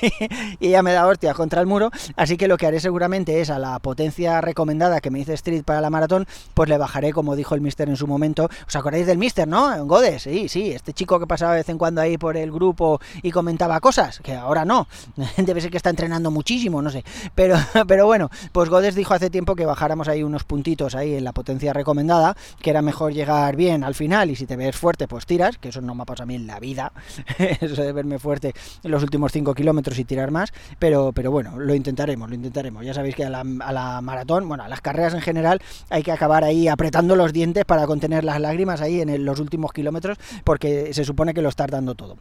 y 0.60 0.70
ya 0.70 0.82
me 0.82 0.92
da 0.92 1.06
hostias 1.06 1.34
contra 1.34 1.60
el 1.60 1.66
muro, 1.66 1.90
así 2.16 2.36
que 2.36 2.48
lo 2.48 2.56
que 2.56 2.66
haré 2.66 2.80
seguramente 2.80 3.40
es 3.40 3.50
a 3.50 3.58
la 3.58 3.78
potencia 3.78 4.40
recomendada 4.40 5.00
que 5.00 5.10
me 5.10 5.18
dice 5.18 5.34
Street 5.34 5.64
para 5.64 5.80
la 5.80 5.90
maratón, 5.90 6.26
pues 6.54 6.68
le 6.68 6.78
bajaré, 6.78 7.12
como 7.12 7.36
dijo 7.36 7.54
el 7.54 7.60
Mister 7.60 7.88
en 7.88 7.96
su 7.96 8.06
momento. 8.06 8.48
¿Os 8.66 8.76
acordáis 8.76 9.06
del 9.06 9.18
Mister, 9.18 9.46
no? 9.46 9.84
Godes, 9.86 10.22
sí, 10.22 10.48
sí, 10.48 10.72
este 10.72 10.92
chico 10.92 11.18
que 11.18 11.26
pasaba 11.26 11.52
de 11.52 11.58
vez 11.58 11.68
en 11.68 11.78
cuando 11.78 12.00
ahí 12.00 12.18
por 12.18 12.36
el 12.36 12.50
grupo 12.50 13.00
y 13.22 13.30
comentaba 13.30 13.80
cosas, 13.80 14.20
que 14.20 14.34
ahora 14.34 14.64
no. 14.64 14.86
Debe 15.36 15.60
ser 15.60 15.70
que 15.70 15.76
está 15.76 15.90
entrenando 15.90 16.30
muchísimo, 16.30 16.82
no 16.82 16.90
sé. 16.90 17.04
Pero, 17.34 17.56
pero 17.86 18.06
bueno, 18.06 18.30
pues 18.52 18.68
Godes 18.68 18.94
dijo 18.94 19.14
hace 19.14 19.30
tiempo 19.30 19.54
que 19.54 19.66
bajáramos 19.66 20.08
ahí 20.08 20.22
unos 20.22 20.44
puntitos 20.44 20.94
ahí 20.94 21.14
en 21.14 21.24
la 21.24 21.32
potencia 21.32 21.72
recomendada, 21.72 22.36
que 22.60 22.70
era 22.70 22.82
mejor 22.82 23.12
llegar 23.12 23.56
bien 23.56 23.84
al 23.84 23.94
final 23.94 24.30
y 24.30 24.36
si 24.36 24.46
te 24.46 24.56
ves 24.56 24.76
fuerte, 24.76 25.08
pues 25.08 25.26
tiras, 25.26 25.58
que 25.58 25.68
eso 25.68 25.80
no 25.80 25.94
me 25.94 26.02
ha 26.02 26.06
pasado 26.06 26.24
a 26.24 26.26
mí 26.26 26.34
en 26.34 26.46
la 26.46 26.60
vida, 26.60 26.92
eso 27.38 27.82
de 27.82 27.92
verme 27.92 28.18
fuerte 28.18 28.54
en 28.82 28.90
los 28.90 29.02
últimos 29.02 29.32
5 29.32 29.54
kilómetros 29.54 29.98
y 29.98 30.04
tirar 30.04 30.30
más, 30.30 30.52
pero, 30.78 31.12
pero 31.12 31.30
bueno, 31.30 31.58
lo 31.58 31.74
intentaremos, 31.74 32.28
lo 32.28 32.34
intentaremos. 32.34 32.84
Ya 32.84 32.94
sabéis 32.94 33.14
que 33.14 33.24
a 33.24 33.30
la, 33.30 33.44
maratón, 34.00 34.48
bueno, 34.48 34.64
a 34.64 34.68
las 34.68 34.80
carreras 34.80 35.14
en 35.14 35.20
general, 35.20 35.60
hay 35.90 36.02
que 36.02 36.12
acabar 36.12 36.44
ahí 36.44 36.68
apretando 36.68 37.16
los 37.16 37.32
dientes 37.32 37.64
para 37.64 37.86
contener 37.86 38.24
las 38.24 38.40
lágrimas 38.40 38.80
ahí 38.80 39.00
en 39.00 39.24
los 39.24 39.40
últimos 39.40 39.72
kilómetros, 39.72 40.18
porque 40.44 40.92
se 40.92 41.04
supone 41.04 41.34
que 41.34 41.42
lo 41.42 41.48
estás 41.48 41.68
dando 41.68 41.94
todo. 41.94 42.16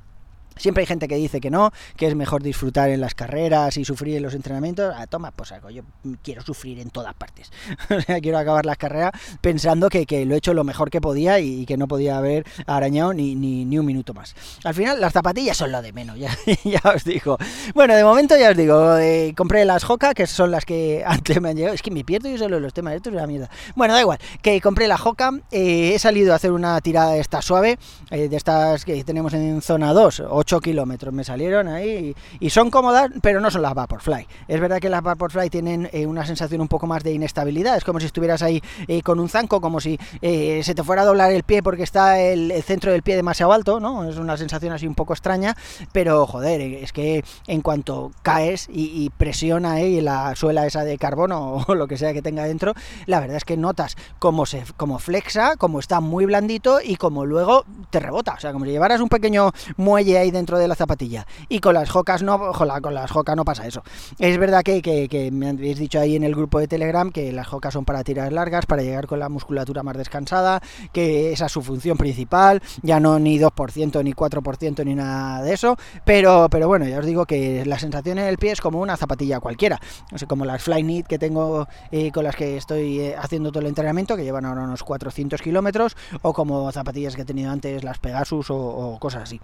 Siempre 0.58 0.82
hay 0.82 0.88
gente 0.88 1.08
que 1.08 1.16
dice 1.16 1.42
que 1.42 1.50
no, 1.50 1.72
que 1.96 2.08
es 2.08 2.16
mejor 2.16 2.44
disfrutar 2.44 2.90
en 2.90 3.02
las 3.02 3.16
carreras 3.16 3.78
y 3.78 3.86
sufrir 3.86 4.18
en 4.18 4.24
los 4.24 4.34
entrenamientos. 4.34 4.94
Ah, 4.98 5.08
toma, 5.08 5.32
pues 5.32 5.52
algo, 5.52 5.70
yo 5.70 5.84
quiero 6.22 6.42
sufrir 6.42 6.80
en 6.80 6.90
todas 6.90 7.14
partes. 7.14 7.52
quiero 8.22 8.38
acabar 8.38 8.66
las 8.66 8.78
carreras 8.78 9.12
pensando 9.42 9.90
que, 9.90 10.06
lo 10.26 10.36
he 10.36 10.38
hecho 10.38 10.54
lo 10.54 10.64
mejor 10.64 10.90
que 10.90 11.02
podía 11.02 11.40
y, 11.40 11.66
que 11.66 11.78
no 11.78 11.88
podía 11.88 12.18
haber 12.18 12.46
arañado 12.68 13.14
ni, 13.14 13.36
ni, 13.36 13.78
un 13.78 13.86
minuto 13.86 14.14
más. 14.14 14.36
Al 14.64 14.74
final, 14.74 15.02
las 15.02 15.14
zapatillas 15.14 15.58
son 15.58 15.72
lo 15.72 15.82
de 15.82 15.92
menos, 15.94 16.18
ya, 16.20 16.36
ya 16.64 16.82
os 16.94 17.04
digo. 17.04 17.38
Bueno, 17.74 17.96
de 17.96 18.04
momento 18.04 18.38
ya 18.38 18.52
os 18.52 18.58
digo, 18.58 18.98
eh, 18.98 19.34
compré 19.36 19.66
las 19.66 19.90
Hoka, 19.90 20.14
que 20.14 20.28
son 20.28 20.52
las 20.52 20.66
que 20.66 21.04
antes 21.06 21.42
me 21.42 21.50
han 21.50 21.56
llegado. 21.56 21.76
Es 21.76 21.82
que 21.82 21.92
me 21.92 22.04
pierdo 22.04 22.30
yo 22.30 22.38
solo 22.38 22.60
los 22.60 22.74
temas, 22.74 22.94
esto 22.94 23.10
es 23.10 23.16
una 23.16 23.28
mierda. 23.28 23.50
Bueno, 23.76 23.94
da 23.94 24.02
igual, 24.02 24.20
que 24.42 24.60
compré 24.62 24.88
la 24.88 24.96
Hoka, 24.96 25.32
eh, 25.52 25.94
he 25.96 26.00
salido 26.00 26.34
a 26.34 26.36
hacer 26.36 26.52
una 26.52 26.80
tirada 26.82 27.18
esta 27.18 27.42
suave, 27.42 27.78
eh, 28.12 28.30
de 28.30 28.38
estas 28.38 28.86
que 28.86 29.04
tenemos 29.04 29.34
en 29.34 29.62
zona 29.62 29.94
2, 29.94 30.24
8 30.44 30.60
kilómetros 30.60 31.14
me 31.14 31.24
salieron 31.24 31.70
ahí 31.70 32.14
y, 32.40 32.50
son 32.50 32.70
cómodas, 32.70 33.10
pero 33.22 33.40
no 33.40 33.50
son 33.50 33.62
las 33.62 33.74
Vaporfly. 33.74 34.28
Es 34.48 34.60
verdad 34.60 34.80
que 34.80 34.90
las 34.90 35.02
Vaporfly 35.02 35.50
tienen 35.50 35.90
eh, 35.94 36.06
una 36.06 36.26
sensación 36.26 36.60
un 36.60 36.68
poco 36.68 36.86
más 36.86 37.02
de 37.02 37.14
inestabilidad, 37.14 37.78
es 37.78 37.86
como 37.86 38.00
si 38.02 38.08
estuvieras 38.08 38.42
ahí 38.44 38.62
eh, 38.88 39.02
con 39.02 39.20
un 39.20 39.30
zanco, 39.30 39.62
como 39.62 39.80
si 39.80 39.98
eh, 40.22 40.62
se 40.64 40.76
te 40.76 40.84
fuera 40.84 41.04
a 41.04 41.06
doblar 41.06 41.32
el 41.32 41.44
pie 41.44 41.64
porque 41.64 41.84
está 41.84 42.20
el, 42.20 42.52
centro 42.64 42.92
del 42.92 43.04
pie 43.04 43.16
demasiado 43.16 43.54
alto, 43.54 43.80
¿no? 43.80 44.04
Es 44.04 44.18
una 44.18 44.36
sensación 44.36 44.74
así 44.74 44.86
un 44.86 44.96
poco 44.96 45.14
extraña, 45.14 45.56
pero 45.94 46.28
joder, 46.28 46.62
es 46.62 46.92
que 46.92 47.24
en 47.48 47.62
cuanto 47.62 48.12
caes 48.22 48.68
y, 48.70 49.10
presiona 49.18 49.74
ahí 49.74 50.02
la 50.02 50.36
suela 50.36 50.66
esa 50.66 50.84
de 50.84 50.98
carbono 50.98 51.64
o 51.68 51.76
lo 51.76 51.88
que 51.88 51.98
sea 51.98 52.12
que 52.12 52.22
tenga 52.22 52.44
dentro, 52.44 52.74
la 53.06 53.22
verdad 53.22 53.38
es 53.38 53.46
que 53.46 53.56
notas 53.56 53.96
como 54.20 54.46
se 54.46 54.64
como 54.76 55.00
flexa, 55.00 55.56
como 55.56 55.80
está 55.80 56.02
muy 56.02 56.26
blandito 56.26 56.80
y 56.84 56.98
como 56.98 57.26
luego 57.26 57.64
te 57.90 58.00
rebota, 58.00 58.34
o 58.34 58.40
sea, 58.40 58.52
como 58.52 58.66
si 58.66 58.72
llevaras 58.72 59.00
un 59.00 59.10
pequeño 59.10 59.52
muelle 59.78 60.18
ahí 60.18 60.33
dentro 60.34 60.60
de 60.60 60.68
la 60.68 60.76
zapatilla. 60.76 61.26
Y 61.50 61.60
con 61.60 61.74
las 61.74 61.90
jocas 61.90 62.24
no, 62.24 62.52
con 62.52 62.94
las 62.94 63.12
jocas 63.12 63.36
no 63.36 63.46
pasa 63.46 63.66
eso. 63.68 63.84
Es 64.20 64.38
verdad 64.38 64.64
que, 64.64 64.82
que, 64.82 65.32
me 65.32 65.50
habéis 65.50 65.80
dicho 65.80 66.00
ahí 66.00 66.16
en 66.16 66.24
el 66.24 66.36
grupo 66.36 66.60
de 66.60 66.68
Telegram 66.68 67.12
que 67.12 67.32
las 67.32 67.48
jocas 67.48 67.74
son 67.74 67.86
para 67.86 68.04
tirar 68.04 68.34
largas, 68.34 68.66
para 68.66 68.82
llegar 68.82 69.08
con 69.08 69.20
la 69.20 69.30
musculatura 69.30 69.84
más 69.84 69.98
descansada, 69.98 70.62
que 70.92 71.32
esa 71.32 71.46
es 71.46 71.52
su 71.52 71.62
función 71.62 71.98
principal, 71.98 72.62
ya 72.82 73.00
no 73.00 73.20
ni 73.20 73.40
2%, 73.40 74.04
ni 74.04 74.14
4%, 74.14 74.86
ni 74.86 74.96
nada 74.96 75.42
de 75.42 75.54
eso, 75.54 75.78
pero, 76.06 76.48
pero 76.50 76.68
bueno, 76.68 76.88
ya 76.88 77.00
os 77.00 77.06
digo 77.06 77.26
que 77.26 77.66
la 77.66 77.80
sensación 77.80 78.18
en 78.18 78.26
el 78.26 78.38
pie 78.38 78.52
es 78.52 78.62
como 78.62 78.80
una 78.80 78.98
zapatilla 78.98 79.40
cualquiera, 79.40 79.80
no 80.12 80.18
sé, 80.18 80.28
como 80.28 80.46
las 80.46 80.64
Flyknit 80.64 81.08
que 81.08 81.20
tengo 81.20 81.68
eh, 81.92 82.12
con 82.12 82.24
las 82.24 82.36
que 82.36 82.58
estoy 82.58 83.00
eh, 83.00 83.16
haciendo 83.18 83.52
todo 83.52 83.62
el 83.62 83.68
entrenamiento, 83.68 84.16
que 84.16 84.24
llevan 84.24 84.46
ahora 84.46 84.64
unos 84.64 84.84
400 84.84 85.42
kilómetros, 85.42 85.96
o 86.22 86.34
como 86.34 86.72
zapatillas 86.72 87.16
que 87.16 87.22
he 87.22 87.26
tenido 87.26 87.52
antes, 87.52 87.84
las 87.84 88.00
Pegasus 88.00 88.48
o 88.50 88.98
cosas 89.00 89.24
así. 89.24 89.40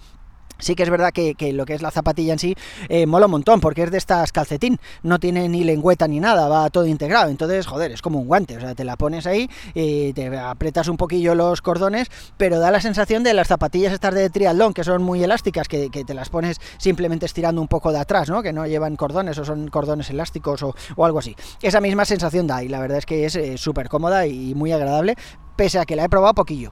Sí 0.60 0.76
que 0.76 0.84
es 0.84 0.90
verdad 0.90 1.12
que, 1.12 1.36
lo 1.54 1.66
que 1.66 1.74
es 1.74 1.82
la 1.82 1.92
zapatilla 1.92 2.34
en 2.34 2.40
sí 2.40 2.56
eh, 2.90 3.06
mola 3.06 3.26
un 3.26 3.32
montón, 3.32 3.60
porque 3.60 3.84
es 3.84 3.92
de 3.92 3.98
estas 3.98 4.32
calcetín, 4.32 4.80
no 5.04 5.20
tiene 5.20 5.48
ni 5.50 5.64
lengüeta 5.64 6.08
ni 6.08 6.20
nada, 6.20 6.48
va 6.48 6.70
todo 6.70 6.86
integrado, 6.86 7.30
entonces, 7.30 7.66
joder, 7.66 7.92
es 7.92 8.02
como 8.02 8.20
un 8.20 8.28
guante, 8.28 8.58
o 8.58 8.60
sea, 8.60 8.76
te 8.76 8.84
la 8.84 8.98
pones 8.98 9.26
ahí, 9.26 9.50
y 9.74 10.14
te 10.14 10.38
apretas 10.38 10.88
un 10.88 10.98
poquillo 10.98 11.36
los 11.36 11.62
cordones, 11.62 12.10
pero 12.38 12.60
da 12.60 12.72
la 12.72 12.82
sensación 12.82 13.24
de 13.24 13.34
las 13.34 13.48
zapatillas 13.48 13.94
estas 13.94 14.14
de 14.14 14.30
triatlón, 14.30 14.74
que 14.74 14.84
son 14.84 15.02
muy 15.04 15.24
elásticas, 15.24 15.68
que, 15.68 15.90
te 15.90 16.14
las 16.14 16.30
pones 16.30 16.58
simplemente 16.78 17.26
estirando 17.26 17.62
un 17.62 17.68
poco 17.68 17.92
de 17.92 18.00
atrás, 18.00 18.30
¿no? 18.30 18.42
Que 18.42 18.54
no 18.54 18.66
llevan 18.66 18.96
cordones 18.96 19.38
o 19.38 19.46
son 19.46 19.68
cordones 19.70 20.10
elásticos 20.10 20.64
o, 20.64 20.76
algo 21.04 21.20
así. 21.20 21.36
Esa 21.62 21.82
misma 21.82 22.06
sensación 22.06 22.48
da, 22.48 22.64
y 22.64 22.68
la 22.68 22.80
verdad 22.80 22.98
es 22.98 23.06
que 23.06 23.26
es 23.26 23.36
eh, 23.36 23.58
súper 23.58 23.90
cómoda 23.90 24.28
y 24.28 24.54
muy 24.56 24.72
agradable, 24.72 25.16
pese 25.60 25.78
a 25.78 25.86
que 25.86 25.98
la 25.98 26.06
he 26.06 26.10
probado 26.10 26.34
poquillo. 26.34 26.72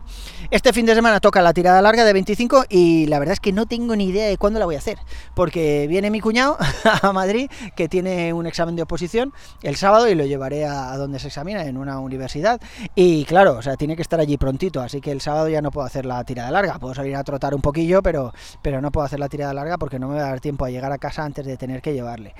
Este 0.49 0.71
fin 0.71 0.85
de 0.85 0.95
semana 0.95 1.19
toca 1.19 1.41
la 1.41 1.51
tirada 1.51 1.81
larga 1.81 2.05
de 2.05 2.13
25 2.13 2.67
y 2.69 3.05
la 3.07 3.19
verdad 3.19 3.33
es 3.33 3.41
que 3.41 3.51
no 3.51 3.65
tengo 3.65 3.97
ni 3.97 4.05
idea 4.05 4.29
de 4.29 4.37
cuándo 4.37 4.59
la 4.59 4.65
voy 4.65 4.75
a 4.75 4.77
hacer, 4.77 4.97
porque 5.35 5.87
viene 5.89 6.09
mi 6.09 6.21
cuñado 6.21 6.57
a 7.01 7.11
Madrid 7.11 7.51
que 7.75 7.89
tiene 7.89 8.31
un 8.31 8.47
examen 8.47 8.77
de 8.77 8.83
oposición 8.83 9.33
el 9.61 9.75
sábado 9.75 10.07
y 10.07 10.15
lo 10.15 10.25
llevaré 10.25 10.63
a, 10.63 10.95
donde 10.95 11.19
se 11.19 11.27
examina, 11.27 11.65
en 11.65 11.75
una 11.75 11.99
universidad. 11.99 12.61
Y 12.95 13.25
claro, 13.25 13.57
o 13.57 13.61
sea, 13.61 13.75
tiene 13.75 13.97
que 13.97 14.01
estar 14.01 14.21
allí 14.21 14.37
prontito, 14.37 14.79
así 14.79 15.01
que 15.01 15.11
el 15.11 15.19
sábado 15.19 15.49
ya 15.49 15.61
no 15.61 15.69
puedo 15.69 15.85
hacer 15.85 16.05
la 16.05 16.23
tirada 16.23 16.49
larga. 16.49 16.79
Puedo 16.79 16.95
salir 16.95 17.17
a 17.17 17.25
trotar 17.25 17.53
un 17.53 17.61
poquillo, 17.61 18.01
pero, 18.01 18.33
pero 18.61 18.79
no 18.79 18.89
puedo 18.89 19.05
hacer 19.05 19.19
la 19.19 19.27
tirada 19.27 19.53
larga 19.53 19.77
porque 19.77 19.99
no 19.99 20.07
me 20.07 20.15
va 20.15 20.27
a 20.27 20.29
dar 20.29 20.39
tiempo 20.39 20.63
a 20.63 20.69
llegar 20.69 20.93
a 20.93 20.97
casa 20.97 21.25
antes 21.25 21.45
de 21.45 21.57
tener 21.57 21.81
que 21.81 21.91
llevarle. 21.91 22.35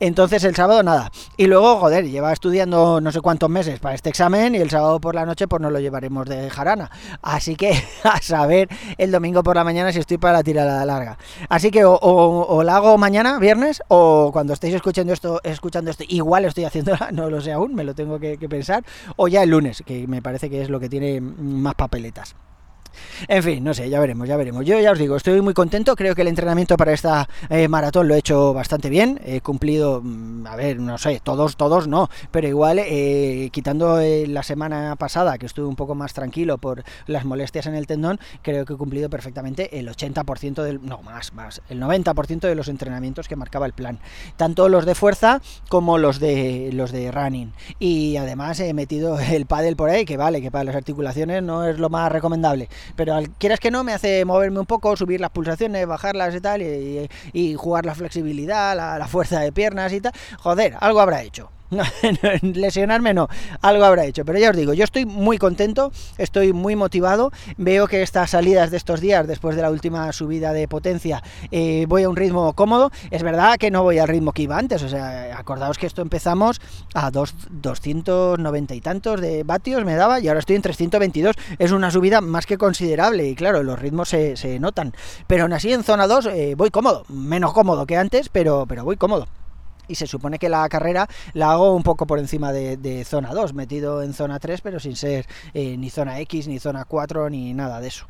Entonces 0.00 0.44
el 0.44 0.56
sábado 0.56 0.82
nada. 0.82 1.12
Y 1.36 1.46
luego, 1.46 1.78
joder, 1.78 2.08
lleva 2.08 2.32
estudiando 2.32 3.02
no 3.02 3.12
sé 3.12 3.20
cuántos 3.20 3.50
meses 3.50 3.80
para 3.80 3.94
este 3.94 4.08
examen 4.08 4.54
y 4.54 4.58
el 4.58 4.70
sábado 4.70 4.98
por 4.98 5.14
la 5.14 5.26
noche 5.26 5.46
pues 5.46 5.60
no 5.60 5.68
lo 5.68 5.78
lleva 5.78 5.89
llevaremos 5.90 6.28
de 6.28 6.48
jarana. 6.48 6.90
Así 7.20 7.56
que 7.56 7.72
a 8.04 8.20
saber 8.22 8.68
el 8.96 9.10
domingo 9.10 9.42
por 9.42 9.56
la 9.56 9.64
mañana 9.64 9.92
si 9.92 9.98
estoy 9.98 10.18
para 10.18 10.38
la 10.38 10.42
tirada 10.42 10.84
larga. 10.84 11.18
Así 11.48 11.70
que 11.70 11.82
o, 11.84 12.62
la 12.62 12.76
hago 12.76 12.96
mañana, 12.96 13.38
viernes, 13.38 13.82
o 13.88 14.30
cuando 14.32 14.52
estéis 14.52 14.74
escuchando 14.74 15.12
esto, 15.12 15.40
escuchando 15.42 15.90
esto, 15.90 16.04
igual 16.08 16.44
estoy 16.44 16.64
haciéndola, 16.64 17.10
no 17.12 17.28
lo 17.28 17.40
sé 17.40 17.52
aún, 17.52 17.74
me 17.74 17.84
lo 17.84 17.94
tengo 17.94 18.18
que 18.18 18.48
pensar, 18.48 18.84
o 19.16 19.28
ya 19.28 19.42
el 19.42 19.50
lunes, 19.50 19.82
que 19.84 20.06
me 20.06 20.22
parece 20.22 20.48
que 20.48 20.62
es 20.62 20.70
lo 20.70 20.80
que 20.80 20.88
tiene 20.88 21.20
más 21.20 21.74
papeletas. 21.74 22.34
En 23.28 23.42
fin, 23.42 23.64
no 23.64 23.74
sé, 23.74 23.88
ya 23.88 24.00
veremos, 24.00 24.28
ya 24.28 24.36
veremos. 24.36 24.64
Yo 24.64 24.78
ya 24.80 24.92
os 24.92 24.98
digo, 24.98 25.16
estoy 25.16 25.40
muy 25.40 25.54
contento, 25.54 25.96
creo 25.96 26.14
que 26.14 26.22
el 26.22 26.28
entrenamiento 26.28 26.76
para 26.76 26.92
esta 26.92 27.28
eh, 27.48 27.68
maratón 27.68 28.08
lo 28.08 28.14
he 28.14 28.18
hecho 28.18 28.52
bastante 28.52 28.88
bien, 28.88 29.20
he 29.24 29.40
cumplido, 29.40 30.00
mm, 30.02 30.46
a 30.46 30.56
ver, 30.56 30.78
no 30.78 30.98
sé, 30.98 31.20
todos, 31.22 31.56
todos 31.56 31.88
no, 31.88 32.08
pero 32.30 32.48
igual, 32.48 32.78
eh, 32.78 33.50
quitando 33.52 34.00
eh, 34.00 34.26
la 34.26 34.42
semana 34.42 34.96
pasada, 34.96 35.38
que 35.38 35.46
estuve 35.46 35.66
un 35.66 35.76
poco 35.76 35.94
más 35.94 36.12
tranquilo 36.12 36.58
por 36.58 36.82
las 37.06 37.24
molestias 37.24 37.66
en 37.66 37.74
el 37.74 37.86
tendón, 37.86 38.18
creo 38.42 38.64
que 38.64 38.74
he 38.74 38.76
cumplido 38.76 39.10
perfectamente 39.10 39.78
el 39.78 39.88
80% 39.88 40.62
del, 40.62 40.84
no, 40.84 41.02
más, 41.02 41.32
más, 41.32 41.62
el 41.68 41.80
90% 41.80 42.40
de 42.40 42.54
los 42.54 42.68
entrenamientos 42.68 43.28
que 43.28 43.36
marcaba 43.36 43.66
el 43.66 43.72
plan, 43.72 43.98
tanto 44.36 44.68
los 44.68 44.86
de 44.86 44.94
fuerza 44.94 45.40
como 45.68 45.98
los 45.98 46.20
de, 46.20 46.70
los 46.72 46.92
de 46.92 47.10
running. 47.10 47.52
Y 47.78 48.16
además 48.16 48.60
he 48.60 48.72
metido 48.74 49.18
el 49.20 49.46
paddle 49.46 49.76
por 49.76 49.90
ahí, 49.90 50.04
que 50.04 50.16
vale, 50.16 50.40
que 50.40 50.50
para 50.50 50.64
las 50.64 50.76
articulaciones 50.76 51.42
no 51.42 51.64
es 51.64 51.78
lo 51.78 51.88
más 51.88 52.10
recomendable 52.10 52.68
pero 52.96 53.14
al, 53.14 53.30
quieras 53.30 53.60
que 53.60 53.70
no, 53.70 53.84
me 53.84 53.92
hace 53.92 54.24
moverme 54.24 54.60
un 54.60 54.66
poco, 54.66 54.96
subir 54.96 55.20
las 55.20 55.30
pulsaciones, 55.30 55.86
bajarlas 55.86 56.34
y 56.34 56.40
tal, 56.40 56.62
y, 56.62 57.54
jugar 57.54 57.86
la 57.86 57.94
flexibilidad, 57.94 58.76
la 58.76 59.06
fuerza 59.08 59.40
de 59.40 59.52
piernas 59.52 59.92
y 59.92 60.00
tal. 60.00 60.12
Joder, 60.38 60.76
algo 60.80 61.00
habrá 61.00 61.22
hecho. 61.22 61.50
lesionarme 62.42 63.14
no, 63.14 63.28
algo 63.60 63.84
habrá 63.84 64.04
hecho. 64.04 64.24
Pero 64.24 64.38
ya 64.38 64.50
os 64.50 64.56
digo, 64.56 64.74
yo 64.74 64.84
estoy 64.84 65.06
muy 65.06 65.38
contento, 65.38 65.92
estoy 66.18 66.52
muy 66.52 66.76
motivado. 66.76 67.32
Veo 67.56 67.86
que 67.86 68.02
estas 68.02 68.30
salidas 68.30 68.70
de 68.70 68.76
estos 68.76 69.00
días, 69.00 69.26
después 69.26 69.56
de 69.56 69.62
la 69.62 69.70
última 69.70 70.12
subida 70.12 70.52
de 70.52 70.68
potencia, 70.68 71.22
eh, 71.50 71.86
voy 71.88 72.04
a 72.04 72.08
un 72.08 72.16
ritmo 72.16 72.52
cómodo. 72.54 72.90
Es 73.10 73.22
verdad 73.22 73.56
que 73.58 73.70
no 73.70 73.82
voy 73.82 73.98
al 73.98 74.08
ritmo 74.08 74.32
que 74.32 74.42
iba 74.42 74.58
antes, 74.58 74.82
o 74.82 74.88
sea, 74.88 75.38
acordaos 75.38 75.78
que 75.78 75.86
esto 75.86 76.02
empezamos 76.02 76.60
a 76.94 77.10
dos, 77.10 77.34
290 77.50 78.74
y 78.74 78.80
tantos 78.80 79.20
de 79.20 79.44
vatios 79.44 79.84
me 79.84 79.94
daba 79.94 80.20
y 80.20 80.28
ahora 80.28 80.40
estoy 80.40 80.56
en 80.56 80.62
322. 80.62 81.36
Es 81.58 81.72
una 81.72 81.90
subida 81.90 82.20
más 82.20 82.46
que 82.46 82.58
considerable 82.58 83.26
y 83.28 83.34
claro, 83.34 83.62
los 83.62 83.78
ritmos 83.78 84.08
se, 84.08 84.58
notan. 84.60 84.92
Pero 85.26 85.44
aún 85.44 85.52
así 85.52 85.72
en 85.72 85.84
zona 85.84 86.06
2 86.06 86.26
eh, 86.26 86.54
voy 86.56 86.70
cómodo, 86.70 87.04
menos 87.08 87.52
cómodo 87.52 87.86
que 87.86 87.96
antes, 87.96 88.28
pero, 88.28 88.66
pero 88.66 88.84
voy 88.84 88.96
cómodo 88.96 89.26
y 89.90 89.96
se 89.96 90.06
supone 90.06 90.38
que 90.38 90.48
la 90.48 90.68
carrera 90.68 91.08
la 91.34 91.52
hago 91.52 91.74
un 91.74 91.82
poco 91.82 92.06
por 92.06 92.18
encima 92.18 92.52
de, 92.52 93.04
zona 93.04 93.34
2, 93.34 93.54
metido 93.54 94.02
en 94.02 94.14
zona 94.14 94.38
3, 94.38 94.60
pero 94.60 94.78
sin 94.78 94.96
ser 94.96 95.26
eh, 95.52 95.76
ni 95.76 95.90
zona 95.90 96.20
X, 96.20 96.46
ni 96.46 96.58
zona 96.58 96.84
4, 96.84 97.28
ni 97.30 97.52
nada 97.52 97.80
de 97.80 97.88
eso. 97.88 98.06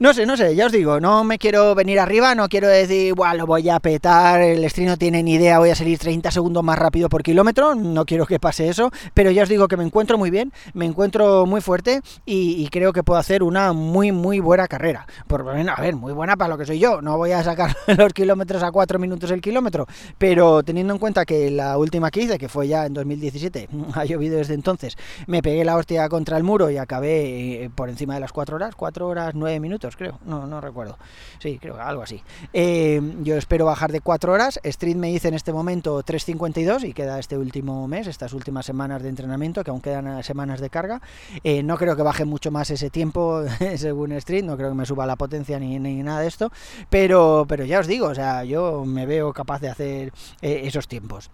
No 0.00 0.14
sé, 0.14 0.24
no 0.24 0.34
sé, 0.34 0.56
ya 0.56 0.64
os 0.64 0.72
digo, 0.72 0.98
no 0.98 1.24
me 1.24 1.36
quiero 1.36 1.74
venir 1.74 2.00
arriba, 2.00 2.34
no 2.34 2.48
quiero 2.48 2.68
decir, 2.68 3.12
bueno, 3.14 3.34
lo 3.34 3.46
voy 3.46 3.68
a 3.68 3.78
petar, 3.80 4.40
el 4.40 4.66
stream 4.70 4.88
no 4.88 4.96
tiene 4.96 5.22
ni 5.22 5.34
idea, 5.34 5.58
voy 5.58 5.68
a 5.68 5.74
salir 5.74 5.98
30 5.98 6.30
segundos 6.30 6.64
más 6.64 6.78
rápido 6.78 7.10
por 7.10 7.22
kilómetro, 7.22 7.74
no 7.74 8.06
quiero 8.06 8.24
que 8.24 8.40
pase 8.40 8.70
eso, 8.70 8.90
pero 9.12 9.30
ya 9.30 9.42
os 9.42 9.50
digo 9.50 9.68
que 9.68 9.76
me 9.76 9.84
encuentro 9.84 10.16
muy 10.16 10.30
bien, 10.30 10.54
me 10.72 10.86
encuentro 10.86 11.44
muy 11.44 11.60
fuerte 11.60 12.00
y, 12.24 12.66
creo 12.70 12.94
que 12.94 13.02
puedo 13.02 13.20
hacer 13.20 13.42
una 13.42 13.74
muy, 13.74 14.10
muy 14.10 14.40
buena 14.40 14.68
carrera. 14.68 15.06
Por 15.26 15.42
bueno, 15.42 15.74
a 15.76 15.82
ver, 15.82 15.96
muy 15.96 16.14
buena 16.14 16.34
para 16.34 16.48
lo 16.48 16.56
que 16.56 16.64
soy 16.64 16.78
yo, 16.78 17.02
no 17.02 17.18
voy 17.18 17.32
a 17.32 17.44
sacar 17.44 17.76
los 17.98 18.14
kilómetros 18.14 18.62
a 18.62 18.72
4 18.72 18.98
minutos 18.98 19.30
el 19.32 19.42
kilómetro, 19.42 19.86
pero 20.16 20.62
teniendo 20.62 20.94
en 20.94 20.98
cuenta 20.98 21.26
que 21.26 21.50
la 21.50 21.76
última 21.76 22.10
que 22.10 22.22
hice, 22.22 22.38
que 22.38 22.48
fue 22.48 22.68
ya 22.68 22.86
en 22.86 22.94
2017, 22.94 23.68
ha 23.92 24.06
llovido 24.06 24.38
desde 24.38 24.54
entonces, 24.54 24.96
me 25.26 25.42
pegué 25.42 25.62
la 25.62 25.76
hostia 25.76 26.08
contra 26.08 26.38
el 26.38 26.42
muro 26.42 26.70
y 26.70 26.78
acabé 26.78 27.64
eh, 27.64 27.70
por 27.74 27.90
encima 27.90 28.14
de 28.14 28.20
las 28.20 28.32
4 28.32 28.56
horas, 28.56 28.74
4 28.74 29.06
horas 29.06 29.34
9 29.34 29.60
minutos 29.60 29.89
creo, 29.96 30.18
no, 30.24 30.46
no 30.46 30.60
recuerdo. 30.60 30.98
Sí, 31.38 31.58
creo 31.58 31.80
algo 31.80 32.02
así. 32.02 32.22
Eh, 32.52 33.00
yo 33.22 33.36
espero 33.36 33.64
bajar 33.66 33.92
de 33.92 34.00
4 34.00 34.32
horas. 34.32 34.60
Street 34.62 34.96
me 34.96 35.08
dice 35.08 35.28
en 35.28 35.34
este 35.34 35.52
momento 35.52 36.02
3.52 36.02 36.88
y 36.88 36.92
queda 36.92 37.18
este 37.18 37.36
último 37.36 37.86
mes, 37.88 38.06
estas 38.06 38.32
últimas 38.32 38.66
semanas 38.66 39.02
de 39.02 39.08
entrenamiento, 39.08 39.64
que 39.64 39.70
aún 39.70 39.80
quedan 39.80 40.22
semanas 40.24 40.60
de 40.60 40.70
carga. 40.70 41.00
Eh, 41.44 41.62
no 41.62 41.76
creo 41.76 41.96
que 41.96 42.02
baje 42.02 42.24
mucho 42.24 42.50
más 42.50 42.70
ese 42.70 42.90
tiempo 42.90 43.42
según 43.76 44.12
Street, 44.12 44.44
no 44.44 44.56
creo 44.56 44.70
que 44.70 44.74
me 44.74 44.86
suba 44.86 45.06
la 45.06 45.16
potencia 45.16 45.58
ni, 45.58 45.78
ni, 45.78 46.02
nada 46.02 46.20
de 46.20 46.28
esto, 46.28 46.50
pero, 46.88 47.44
pero 47.48 47.64
ya 47.64 47.80
os 47.80 47.86
digo, 47.86 48.06
o 48.06 48.14
sea, 48.14 48.44
yo 48.44 48.84
me 48.84 49.06
veo 49.06 49.32
capaz 49.32 49.60
de 49.60 49.68
hacer 49.68 50.12
eh, 50.42 50.62
esos 50.64 50.88
tiempos. 50.88 51.30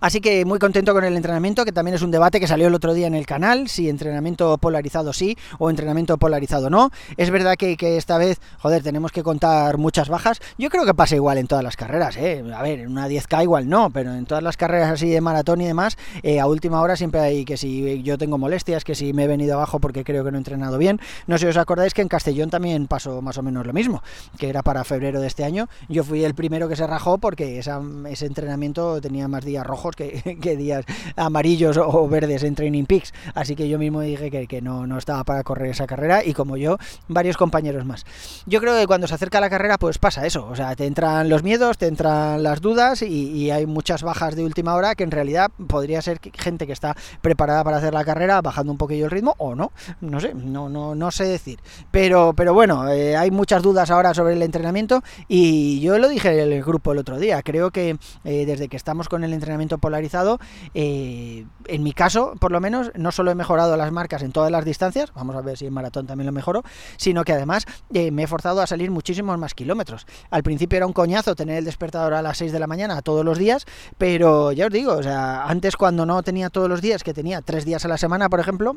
Así 0.00 0.20
que 0.20 0.44
muy 0.44 0.58
contento 0.58 0.92
con 0.94 1.04
el 1.04 1.16
entrenamiento, 1.16 1.64
que 1.64 1.72
también 1.72 1.94
es 1.94 2.02
un 2.02 2.10
debate 2.10 2.40
que 2.40 2.46
salió 2.46 2.68
el 2.68 2.74
otro 2.74 2.94
día 2.94 3.06
en 3.06 3.14
el 3.14 3.26
canal, 3.26 3.68
si 3.68 3.88
entrenamiento 3.88 4.56
polarizado 4.58 5.12
sí 5.12 5.36
o 5.58 5.70
entrenamiento 5.70 6.18
polarizado 6.18 6.70
no. 6.70 6.90
Es 7.16 7.30
verdad 7.30 7.56
que, 7.56 7.76
esta 7.96 8.18
vez, 8.18 8.40
joder, 8.58 8.82
tenemos 8.82 9.12
que 9.12 9.22
contar 9.22 9.78
muchas 9.78 10.08
bajas. 10.08 10.40
Yo 10.58 10.70
creo 10.70 10.84
que 10.84 10.94
pasa 10.94 11.16
igual 11.16 11.38
en 11.38 11.46
todas 11.46 11.64
las 11.64 11.76
carreras, 11.76 12.16
¿eh? 12.16 12.44
A 12.54 12.62
ver, 12.62 12.80
en 12.80 12.90
una 12.90 13.08
10K 13.08 13.42
igual 13.42 13.68
no, 13.68 13.90
pero 13.90 14.12
en 14.14 14.26
todas 14.26 14.42
las 14.42 14.56
carreras 14.56 14.90
así 14.90 15.08
de 15.08 15.20
maratón 15.20 15.60
y 15.60 15.66
demás, 15.66 15.96
eh, 16.22 16.40
a 16.40 16.46
última 16.46 16.80
hora 16.80 16.96
siempre 16.96 17.20
hay 17.20 17.44
que 17.44 17.56
si 17.56 18.02
yo 18.02 18.18
tengo 18.18 18.38
molestias, 18.38 18.84
que 18.84 18.94
si 18.94 19.12
me 19.12 19.24
he 19.24 19.28
venido 19.28 19.54
abajo 19.54 19.80
porque 19.80 20.04
creo 20.04 20.24
que 20.24 20.30
no 20.30 20.38
he 20.38 20.40
entrenado 20.40 20.78
bien. 20.78 21.00
No 21.26 21.38
sé 21.38 21.46
si 21.46 21.50
os 21.50 21.56
acordáis 21.56 21.94
que 21.94 22.02
en 22.02 22.08
Castellón 22.08 22.50
también 22.50 22.86
pasó 22.86 23.22
más 23.22 23.38
o 23.38 23.42
menos 23.42 23.66
lo 23.66 23.72
mismo, 23.72 24.02
que 24.38 24.48
era 24.48 24.62
para 24.62 24.84
febrero 24.84 25.20
de 25.20 25.26
este 25.26 25.44
año. 25.44 25.68
Yo 25.88 26.04
fui 26.04 26.24
el 26.24 26.34
primero 26.34 26.68
que 26.68 26.76
se 26.76 26.86
rajó 26.86 27.18
porque 27.18 27.58
ese 27.58 28.26
entrenamiento 28.26 29.00
tenía 29.00 29.28
más 29.28 29.44
días 29.44 29.61
rojos 29.66 29.96
que, 29.96 30.56
días 30.56 30.84
amarillos 31.16 31.76
o 31.76 32.08
verdes 32.08 32.42
en 32.42 32.54
Training 32.54 32.84
Peaks. 32.84 33.12
Así 33.34 33.56
que 33.56 33.68
yo 33.68 33.78
mismo 33.78 34.00
dije 34.00 34.30
que, 34.30 34.46
que 34.46 34.60
no, 34.60 34.86
no 34.86 34.98
estaba 34.98 35.24
para 35.24 35.42
correr 35.42 35.70
esa 35.70 35.86
carrera 35.86 36.24
y 36.24 36.34
como 36.34 36.56
yo, 36.56 36.78
varios 37.08 37.36
compañeros 37.36 37.84
más. 37.84 38.04
Yo 38.46 38.60
creo 38.60 38.78
que 38.78 38.86
cuando 38.86 39.06
se 39.06 39.14
acerca 39.14 39.40
la 39.40 39.50
carrera, 39.50 39.78
pues 39.78 39.98
pasa 39.98 40.26
eso. 40.26 40.46
O 40.46 40.56
sea, 40.56 40.74
te 40.76 40.86
entran 40.86 41.28
los 41.28 41.42
miedos, 41.42 41.78
te 41.78 41.86
entran 41.86 42.42
las 42.42 42.60
dudas 42.60 43.02
y, 43.02 43.30
y 43.30 43.50
hay 43.50 43.66
muchas 43.66 44.02
bajas 44.02 44.36
de 44.36 44.44
última 44.44 44.74
hora 44.74 44.94
que 44.94 45.04
en 45.04 45.10
realidad 45.10 45.50
podría 45.66 46.02
ser 46.02 46.20
gente 46.34 46.66
que 46.66 46.72
está 46.72 46.96
preparada 47.20 47.64
para 47.64 47.78
hacer 47.78 47.94
la 47.94 48.04
carrera, 48.04 48.40
bajando 48.40 48.72
un 48.72 48.78
poquillo 48.78 49.06
el 49.06 49.10
ritmo 49.10 49.34
o 49.38 49.54
no. 49.54 49.72
No 50.00 50.20
sé, 50.20 50.34
no, 50.34 50.68
no, 50.68 50.94
no 50.94 51.10
sé 51.10 51.24
decir. 51.24 51.60
Pero, 51.90 52.32
pero 52.34 52.54
bueno, 52.54 52.88
eh, 52.90 53.16
hay 53.16 53.30
muchas 53.30 53.62
dudas 53.62 53.90
ahora 53.90 54.14
sobre 54.14 54.34
el 54.34 54.42
entrenamiento 54.42 55.02
y 55.28 55.80
yo 55.80 55.98
lo 55.98 56.08
dije 56.08 56.42
en 56.42 56.52
el 56.52 56.62
grupo 56.62 56.92
el 56.92 56.98
otro 56.98 57.18
día. 57.18 57.42
Creo 57.42 57.70
que 57.70 57.96
eh, 58.24 58.46
desde 58.46 58.68
que 58.68 58.76
estamos 58.76 59.08
con 59.08 59.24
el 59.24 59.32
entrenamiento 59.32 59.51
polarizado, 59.78 60.38
eh, 60.74 61.46
en 61.66 61.82
mi 61.82 61.92
caso, 61.92 62.34
por 62.40 62.52
lo 62.52 62.60
menos, 62.60 62.90
no 62.94 63.12
solo 63.12 63.30
he 63.30 63.34
mejorado 63.34 63.76
las 63.76 63.92
marcas 63.92 64.22
en 64.22 64.32
todas 64.32 64.50
las 64.50 64.64
distancias, 64.64 65.12
vamos 65.14 65.36
a 65.36 65.40
ver 65.40 65.56
si 65.56 65.66
en 65.66 65.72
maratón 65.72 66.06
también 66.06 66.26
lo 66.26 66.32
mejoro, 66.32 66.62
sino 66.96 67.24
que 67.24 67.32
además 67.32 67.66
me 67.90 68.22
he 68.22 68.26
forzado 68.26 68.60
a 68.60 68.66
salir 68.66 68.90
muchísimos 68.90 69.38
más 69.38 69.54
kilómetros. 69.54 70.06
Al 70.30 70.42
principio 70.42 70.76
era 70.76 70.86
un 70.86 70.92
coñazo 70.92 71.34
tener 71.34 71.58
el 71.58 71.64
despertador 71.64 72.14
a 72.14 72.22
las 72.22 72.38
6 72.38 72.52
de 72.52 72.58
la 72.58 72.66
mañana 72.66 73.02
todos 73.02 73.24
los 73.24 73.38
días, 73.38 73.66
pero 73.98 74.52
ya 74.52 74.66
os 74.66 74.72
digo, 74.72 74.94
o 74.94 75.02
sea, 75.02 75.44
antes 75.44 75.76
cuando 75.76 76.06
no 76.06 76.22
tenía 76.22 76.50
todos 76.50 76.68
los 76.68 76.80
días, 76.80 77.02
que 77.02 77.14
tenía 77.14 77.40
tres 77.40 77.64
días 77.64 77.84
a 77.84 77.88
la 77.88 77.98
semana, 77.98 78.28
por 78.28 78.40
ejemplo, 78.40 78.76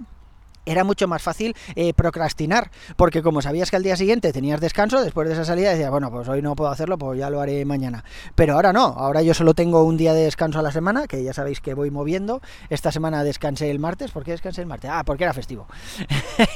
era 0.65 0.84
mucho 0.84 1.07
más 1.07 1.22
fácil 1.22 1.55
eh, 1.75 1.93
procrastinar, 1.93 2.72
porque 2.95 3.22
como 3.22 3.41
sabías 3.41 3.69
que 3.69 3.77
al 3.77 3.84
día 3.84 3.95
siguiente 3.95 4.34
tenías 4.34 4.60
descanso, 4.60 5.01
después 5.01 5.27
de 5.27 5.34
esa 5.34 5.45
salida 5.45 5.72
decías, 5.72 5.91
bueno, 5.91 6.12
pues 6.12 6.27
hoy 6.27 6.41
no 6.41 6.55
puedo 6.55 6.72
hacerlo, 6.72 6.98
pues 6.98 7.19
ya 7.19 7.29
lo 7.29 7.41
haré 7.41 7.65
mañana. 7.65 8.03
Pero 8.36 8.55
ahora 8.55 8.74
no, 8.74 8.86
ahora 8.86 9.22
yo 9.22 9.34
solo 9.34 9.53
tengo 9.53 9.84
un 9.84 9.98
día 9.98 10.13
de 10.13 10.24
descanso 10.24 10.60
a 10.60 10.62
la 10.62 10.72
semana, 10.72 11.07
que 11.07 11.24
ya 11.24 11.34
sabéis 11.34 11.62
que 11.62 11.74
voy 11.74 11.91
moviendo. 11.91 12.41
Esta 12.69 12.91
semana 12.91 13.24
descansé 13.24 13.72
el 13.72 13.79
martes, 13.79 14.12
¿por 14.12 14.24
qué 14.24 14.31
descansé 14.31 14.62
el 14.62 14.67
martes? 14.67 14.89
Ah, 14.93 15.03
porque 15.05 15.24
era 15.24 15.34
festivo. 15.34 15.67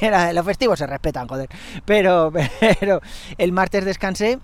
los 0.34 0.44
festivos 0.44 0.78
se 0.78 0.86
respetan, 0.86 1.28
joder. 1.28 1.48
Pero, 1.84 2.32
pero 2.80 3.00
el 3.38 3.52
martes 3.52 3.84
descansé 3.84 4.38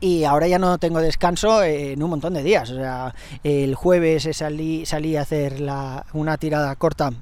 y 0.00 0.24
ahora 0.24 0.46
ya 0.46 0.58
no 0.58 0.78
tengo 0.78 1.00
descanso 1.00 1.62
en 1.62 2.02
un 2.02 2.10
montón 2.10 2.34
de 2.34 2.42
días. 2.42 2.70
O 2.70 2.76
sea, 2.76 3.14
el 3.42 3.74
jueves 3.74 4.28
salí, 4.32 4.84
salí 4.86 5.16
a 5.16 5.22
hacer 5.22 5.60
la, 5.60 6.04
una 6.12 6.36
tirada 6.36 6.74
corta 6.76 7.12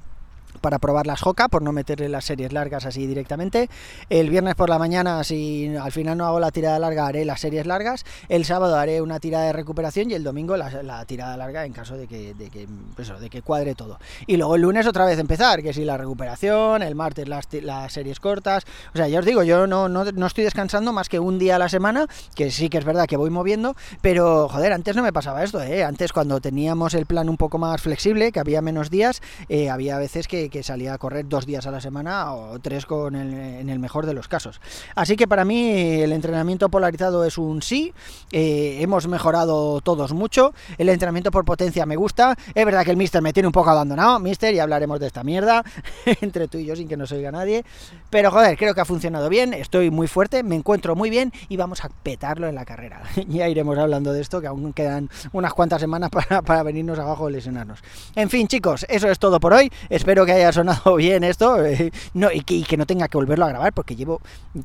para 0.61 0.79
probar 0.79 1.07
las 1.07 1.21
Joca, 1.21 1.47
por 1.47 1.61
no 1.61 1.71
meterle 1.71 2.09
las 2.09 2.25
series 2.25 2.53
largas 2.53 2.85
así 2.85 3.07
directamente. 3.07 3.69
El 4.09 4.29
viernes 4.29 4.55
por 4.55 4.69
la 4.69 4.79
mañana, 4.79 5.23
si 5.23 5.75
al 5.75 5.91
final 5.91 6.17
no 6.17 6.25
hago 6.25 6.39
la 6.39 6.51
tirada 6.51 6.79
larga, 6.79 7.07
haré 7.07 7.25
las 7.25 7.41
series 7.41 7.65
largas. 7.65 8.05
El 8.29 8.45
sábado 8.45 8.77
haré 8.77 9.01
una 9.01 9.19
tirada 9.19 9.45
de 9.45 9.53
recuperación 9.53 10.11
y 10.11 10.13
el 10.13 10.23
domingo 10.23 10.57
la, 10.57 11.05
tirada 11.05 11.37
larga 11.37 11.65
en 11.65 11.73
caso 11.73 11.97
de 11.97 12.07
que, 12.07 12.33
de 12.33 12.49
que, 12.49 12.67
pues 12.95 13.11
de 13.19 13.29
que 13.29 13.41
cuadre 13.41 13.75
todo. 13.75 13.99
Y 14.27 14.37
luego 14.37 14.55
el 14.55 14.61
lunes 14.61 14.87
otra 14.87 15.05
vez 15.05 15.19
empezar, 15.19 15.61
que 15.61 15.73
si 15.73 15.85
la 15.85 15.97
recuperación, 15.97 16.81
el 16.81 16.95
martes 16.95 17.27
las, 17.27 17.47
las 17.51 17.93
series 17.93 18.19
cortas. 18.19 18.65
O 18.93 18.97
sea, 18.97 19.07
ya 19.07 19.19
os 19.19 19.25
digo, 19.25 19.43
yo 19.43 19.67
no, 19.67 19.89
no, 19.89 20.05
no 20.05 20.27
estoy 20.27 20.43
descansando 20.43 20.93
más 20.93 21.09
que 21.09 21.19
un 21.19 21.39
día 21.39 21.55
a 21.55 21.59
la 21.59 21.69
semana, 21.69 22.07
que 22.35 22.51
sí 22.51 22.69
que 22.69 22.77
es 22.77 22.85
verdad 22.85 23.05
que 23.07 23.17
voy 23.17 23.29
moviendo, 23.29 23.75
pero 24.01 24.47
joder, 24.49 24.73
antes 24.73 24.95
no 24.95 25.03
me 25.03 25.13
pasaba 25.13 25.43
esto, 25.43 25.61
¿eh? 25.61 25.83
Antes 25.83 26.13
cuando 26.13 26.39
teníamos 26.39 26.93
el 26.93 27.05
plan 27.05 27.29
un 27.29 27.37
poco 27.37 27.57
más 27.57 27.81
flexible, 27.81 28.31
que 28.31 28.39
había 28.39 28.61
menos 28.61 28.89
días, 28.89 29.21
eh, 29.49 29.69
había 29.69 29.97
veces 29.97 30.27
que, 30.27 30.44
que 30.49 30.63
salía 30.63 30.93
a 30.93 30.97
correr 30.97 31.27
dos 31.27 31.45
días 31.45 31.65
a 31.67 31.71
la 31.71 31.81
semana 31.81 32.33
o 32.33 32.59
tres 32.59 32.85
con 32.85 33.15
el, 33.15 33.33
en 33.33 33.69
el 33.69 33.79
mejor 33.79 34.05
de 34.05 34.13
los 34.13 34.27
casos. 34.27 34.61
Así 34.95 35.15
que 35.15 35.27
para 35.27 35.45
mí 35.45 35.71
el 36.01 36.11
entrenamiento 36.11 36.69
polarizado 36.69 37.25
es 37.25 37.37
un 37.37 37.61
sí, 37.61 37.93
eh, 38.31 38.77
hemos 38.81 39.07
mejorado 39.07 39.81
todos 39.81 40.13
mucho, 40.13 40.53
el 40.77 40.89
entrenamiento 40.89 41.31
por 41.31 41.45
potencia 41.45 41.85
me 41.85 41.95
gusta, 41.95 42.35
es 42.53 42.65
verdad 42.65 42.83
que 42.83 42.91
el 42.91 42.97
mister 42.97 43.21
me 43.21 43.33
tiene 43.33 43.47
un 43.47 43.53
poco 43.53 43.69
abandonado, 43.69 44.19
mister, 44.19 44.53
y 44.53 44.59
hablaremos 44.59 44.99
de 44.99 45.07
esta 45.07 45.23
mierda 45.23 45.63
entre 46.21 46.47
tú 46.47 46.57
y 46.57 46.65
yo 46.65 46.75
sin 46.75 46.87
que 46.87 46.97
nos 46.97 47.11
oiga 47.11 47.31
nadie, 47.31 47.63
pero 48.09 48.31
joder, 48.31 48.57
creo 48.57 48.73
que 48.73 48.81
ha 48.81 48.85
funcionado 48.85 49.29
bien, 49.29 49.53
estoy 49.53 49.91
muy 49.91 50.07
fuerte, 50.07 50.43
me 50.43 50.55
encuentro 50.55 50.95
muy 50.95 51.09
bien 51.09 51.31
y 51.49 51.57
vamos 51.57 51.83
a 51.83 51.89
petarlo 51.89 52.47
en 52.47 52.55
la 52.55 52.65
carrera. 52.65 53.01
ya 53.27 53.47
iremos 53.47 53.77
hablando 53.77 54.13
de 54.13 54.21
esto, 54.21 54.41
que 54.41 54.47
aún 54.47 54.73
quedan 54.73 55.09
unas 55.33 55.53
cuantas 55.53 55.81
semanas 55.81 56.09
para, 56.09 56.41
para 56.41 56.63
venirnos 56.63 56.99
abajo 56.99 57.29
y 57.29 57.33
lesionarnos. 57.33 57.79
En 58.15 58.29
fin, 58.29 58.47
chicos, 58.47 58.85
eso 58.89 59.09
es 59.09 59.19
todo 59.19 59.39
por 59.39 59.53
hoy, 59.53 59.71
espero 59.89 60.25
que 60.25 60.34
haya 60.35 60.51
sonado 60.51 60.95
bien 60.97 61.23
esto 61.23 61.63
eh, 61.65 61.91
no, 62.13 62.31
y, 62.31 62.41
que, 62.41 62.77
no 62.77 62.85
tenga 62.85 63.07
que 63.07 63.17
volverlo 63.17 63.45
a 63.45 63.49
grabar 63.49 63.73
porque 63.73 63.95
llevo, 63.95 64.21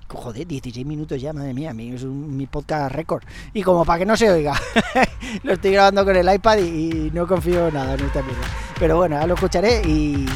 joder, 0.09 0.47
16 0.47 0.87
minutos 0.87 1.21
ya, 1.21 1.33
madre 1.33 1.55
mía, 1.55 1.71
es 1.71 2.05
mi 2.05 2.47
podcast 2.47 2.93
récord. 2.93 3.23
Y 3.55 3.63
como 3.63 3.85
para 3.85 4.01
que 4.01 4.07
no 4.07 4.17
se 4.17 4.31
oiga, 4.31 4.55
lo 5.43 5.53
estoy 5.53 5.73
grabando 5.73 6.05
con 6.05 6.17
el 6.17 6.33
iPad 6.33 6.59
y, 6.59 7.11
no 7.13 7.27
confío 7.27 7.71
nada 7.71 7.95
en 7.95 8.01
esta 8.01 8.23
mierda. 8.23 8.47
Pero 8.79 8.97
bueno, 8.97 9.19
ya 9.19 9.27
lo 9.27 9.35
escucharé 9.35 9.83
y, 9.83 10.27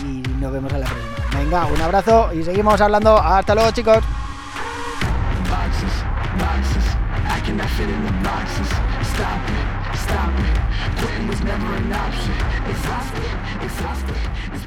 nos 0.41 0.53
vemos 0.53 0.73
a 0.73 0.79
la 0.79 0.87
próxima. 0.87 1.41
Venga, 1.41 1.67
un 1.67 1.81
abrazo 1.81 2.33
y 2.35 2.43
seguimos 2.43 2.81
hablando. 2.81 3.17
Hasta 3.17 3.55
luego, 3.55 3.71
chicos. 3.71 4.05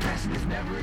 This 0.08 0.26
is 0.38 0.46
never 0.46 0.77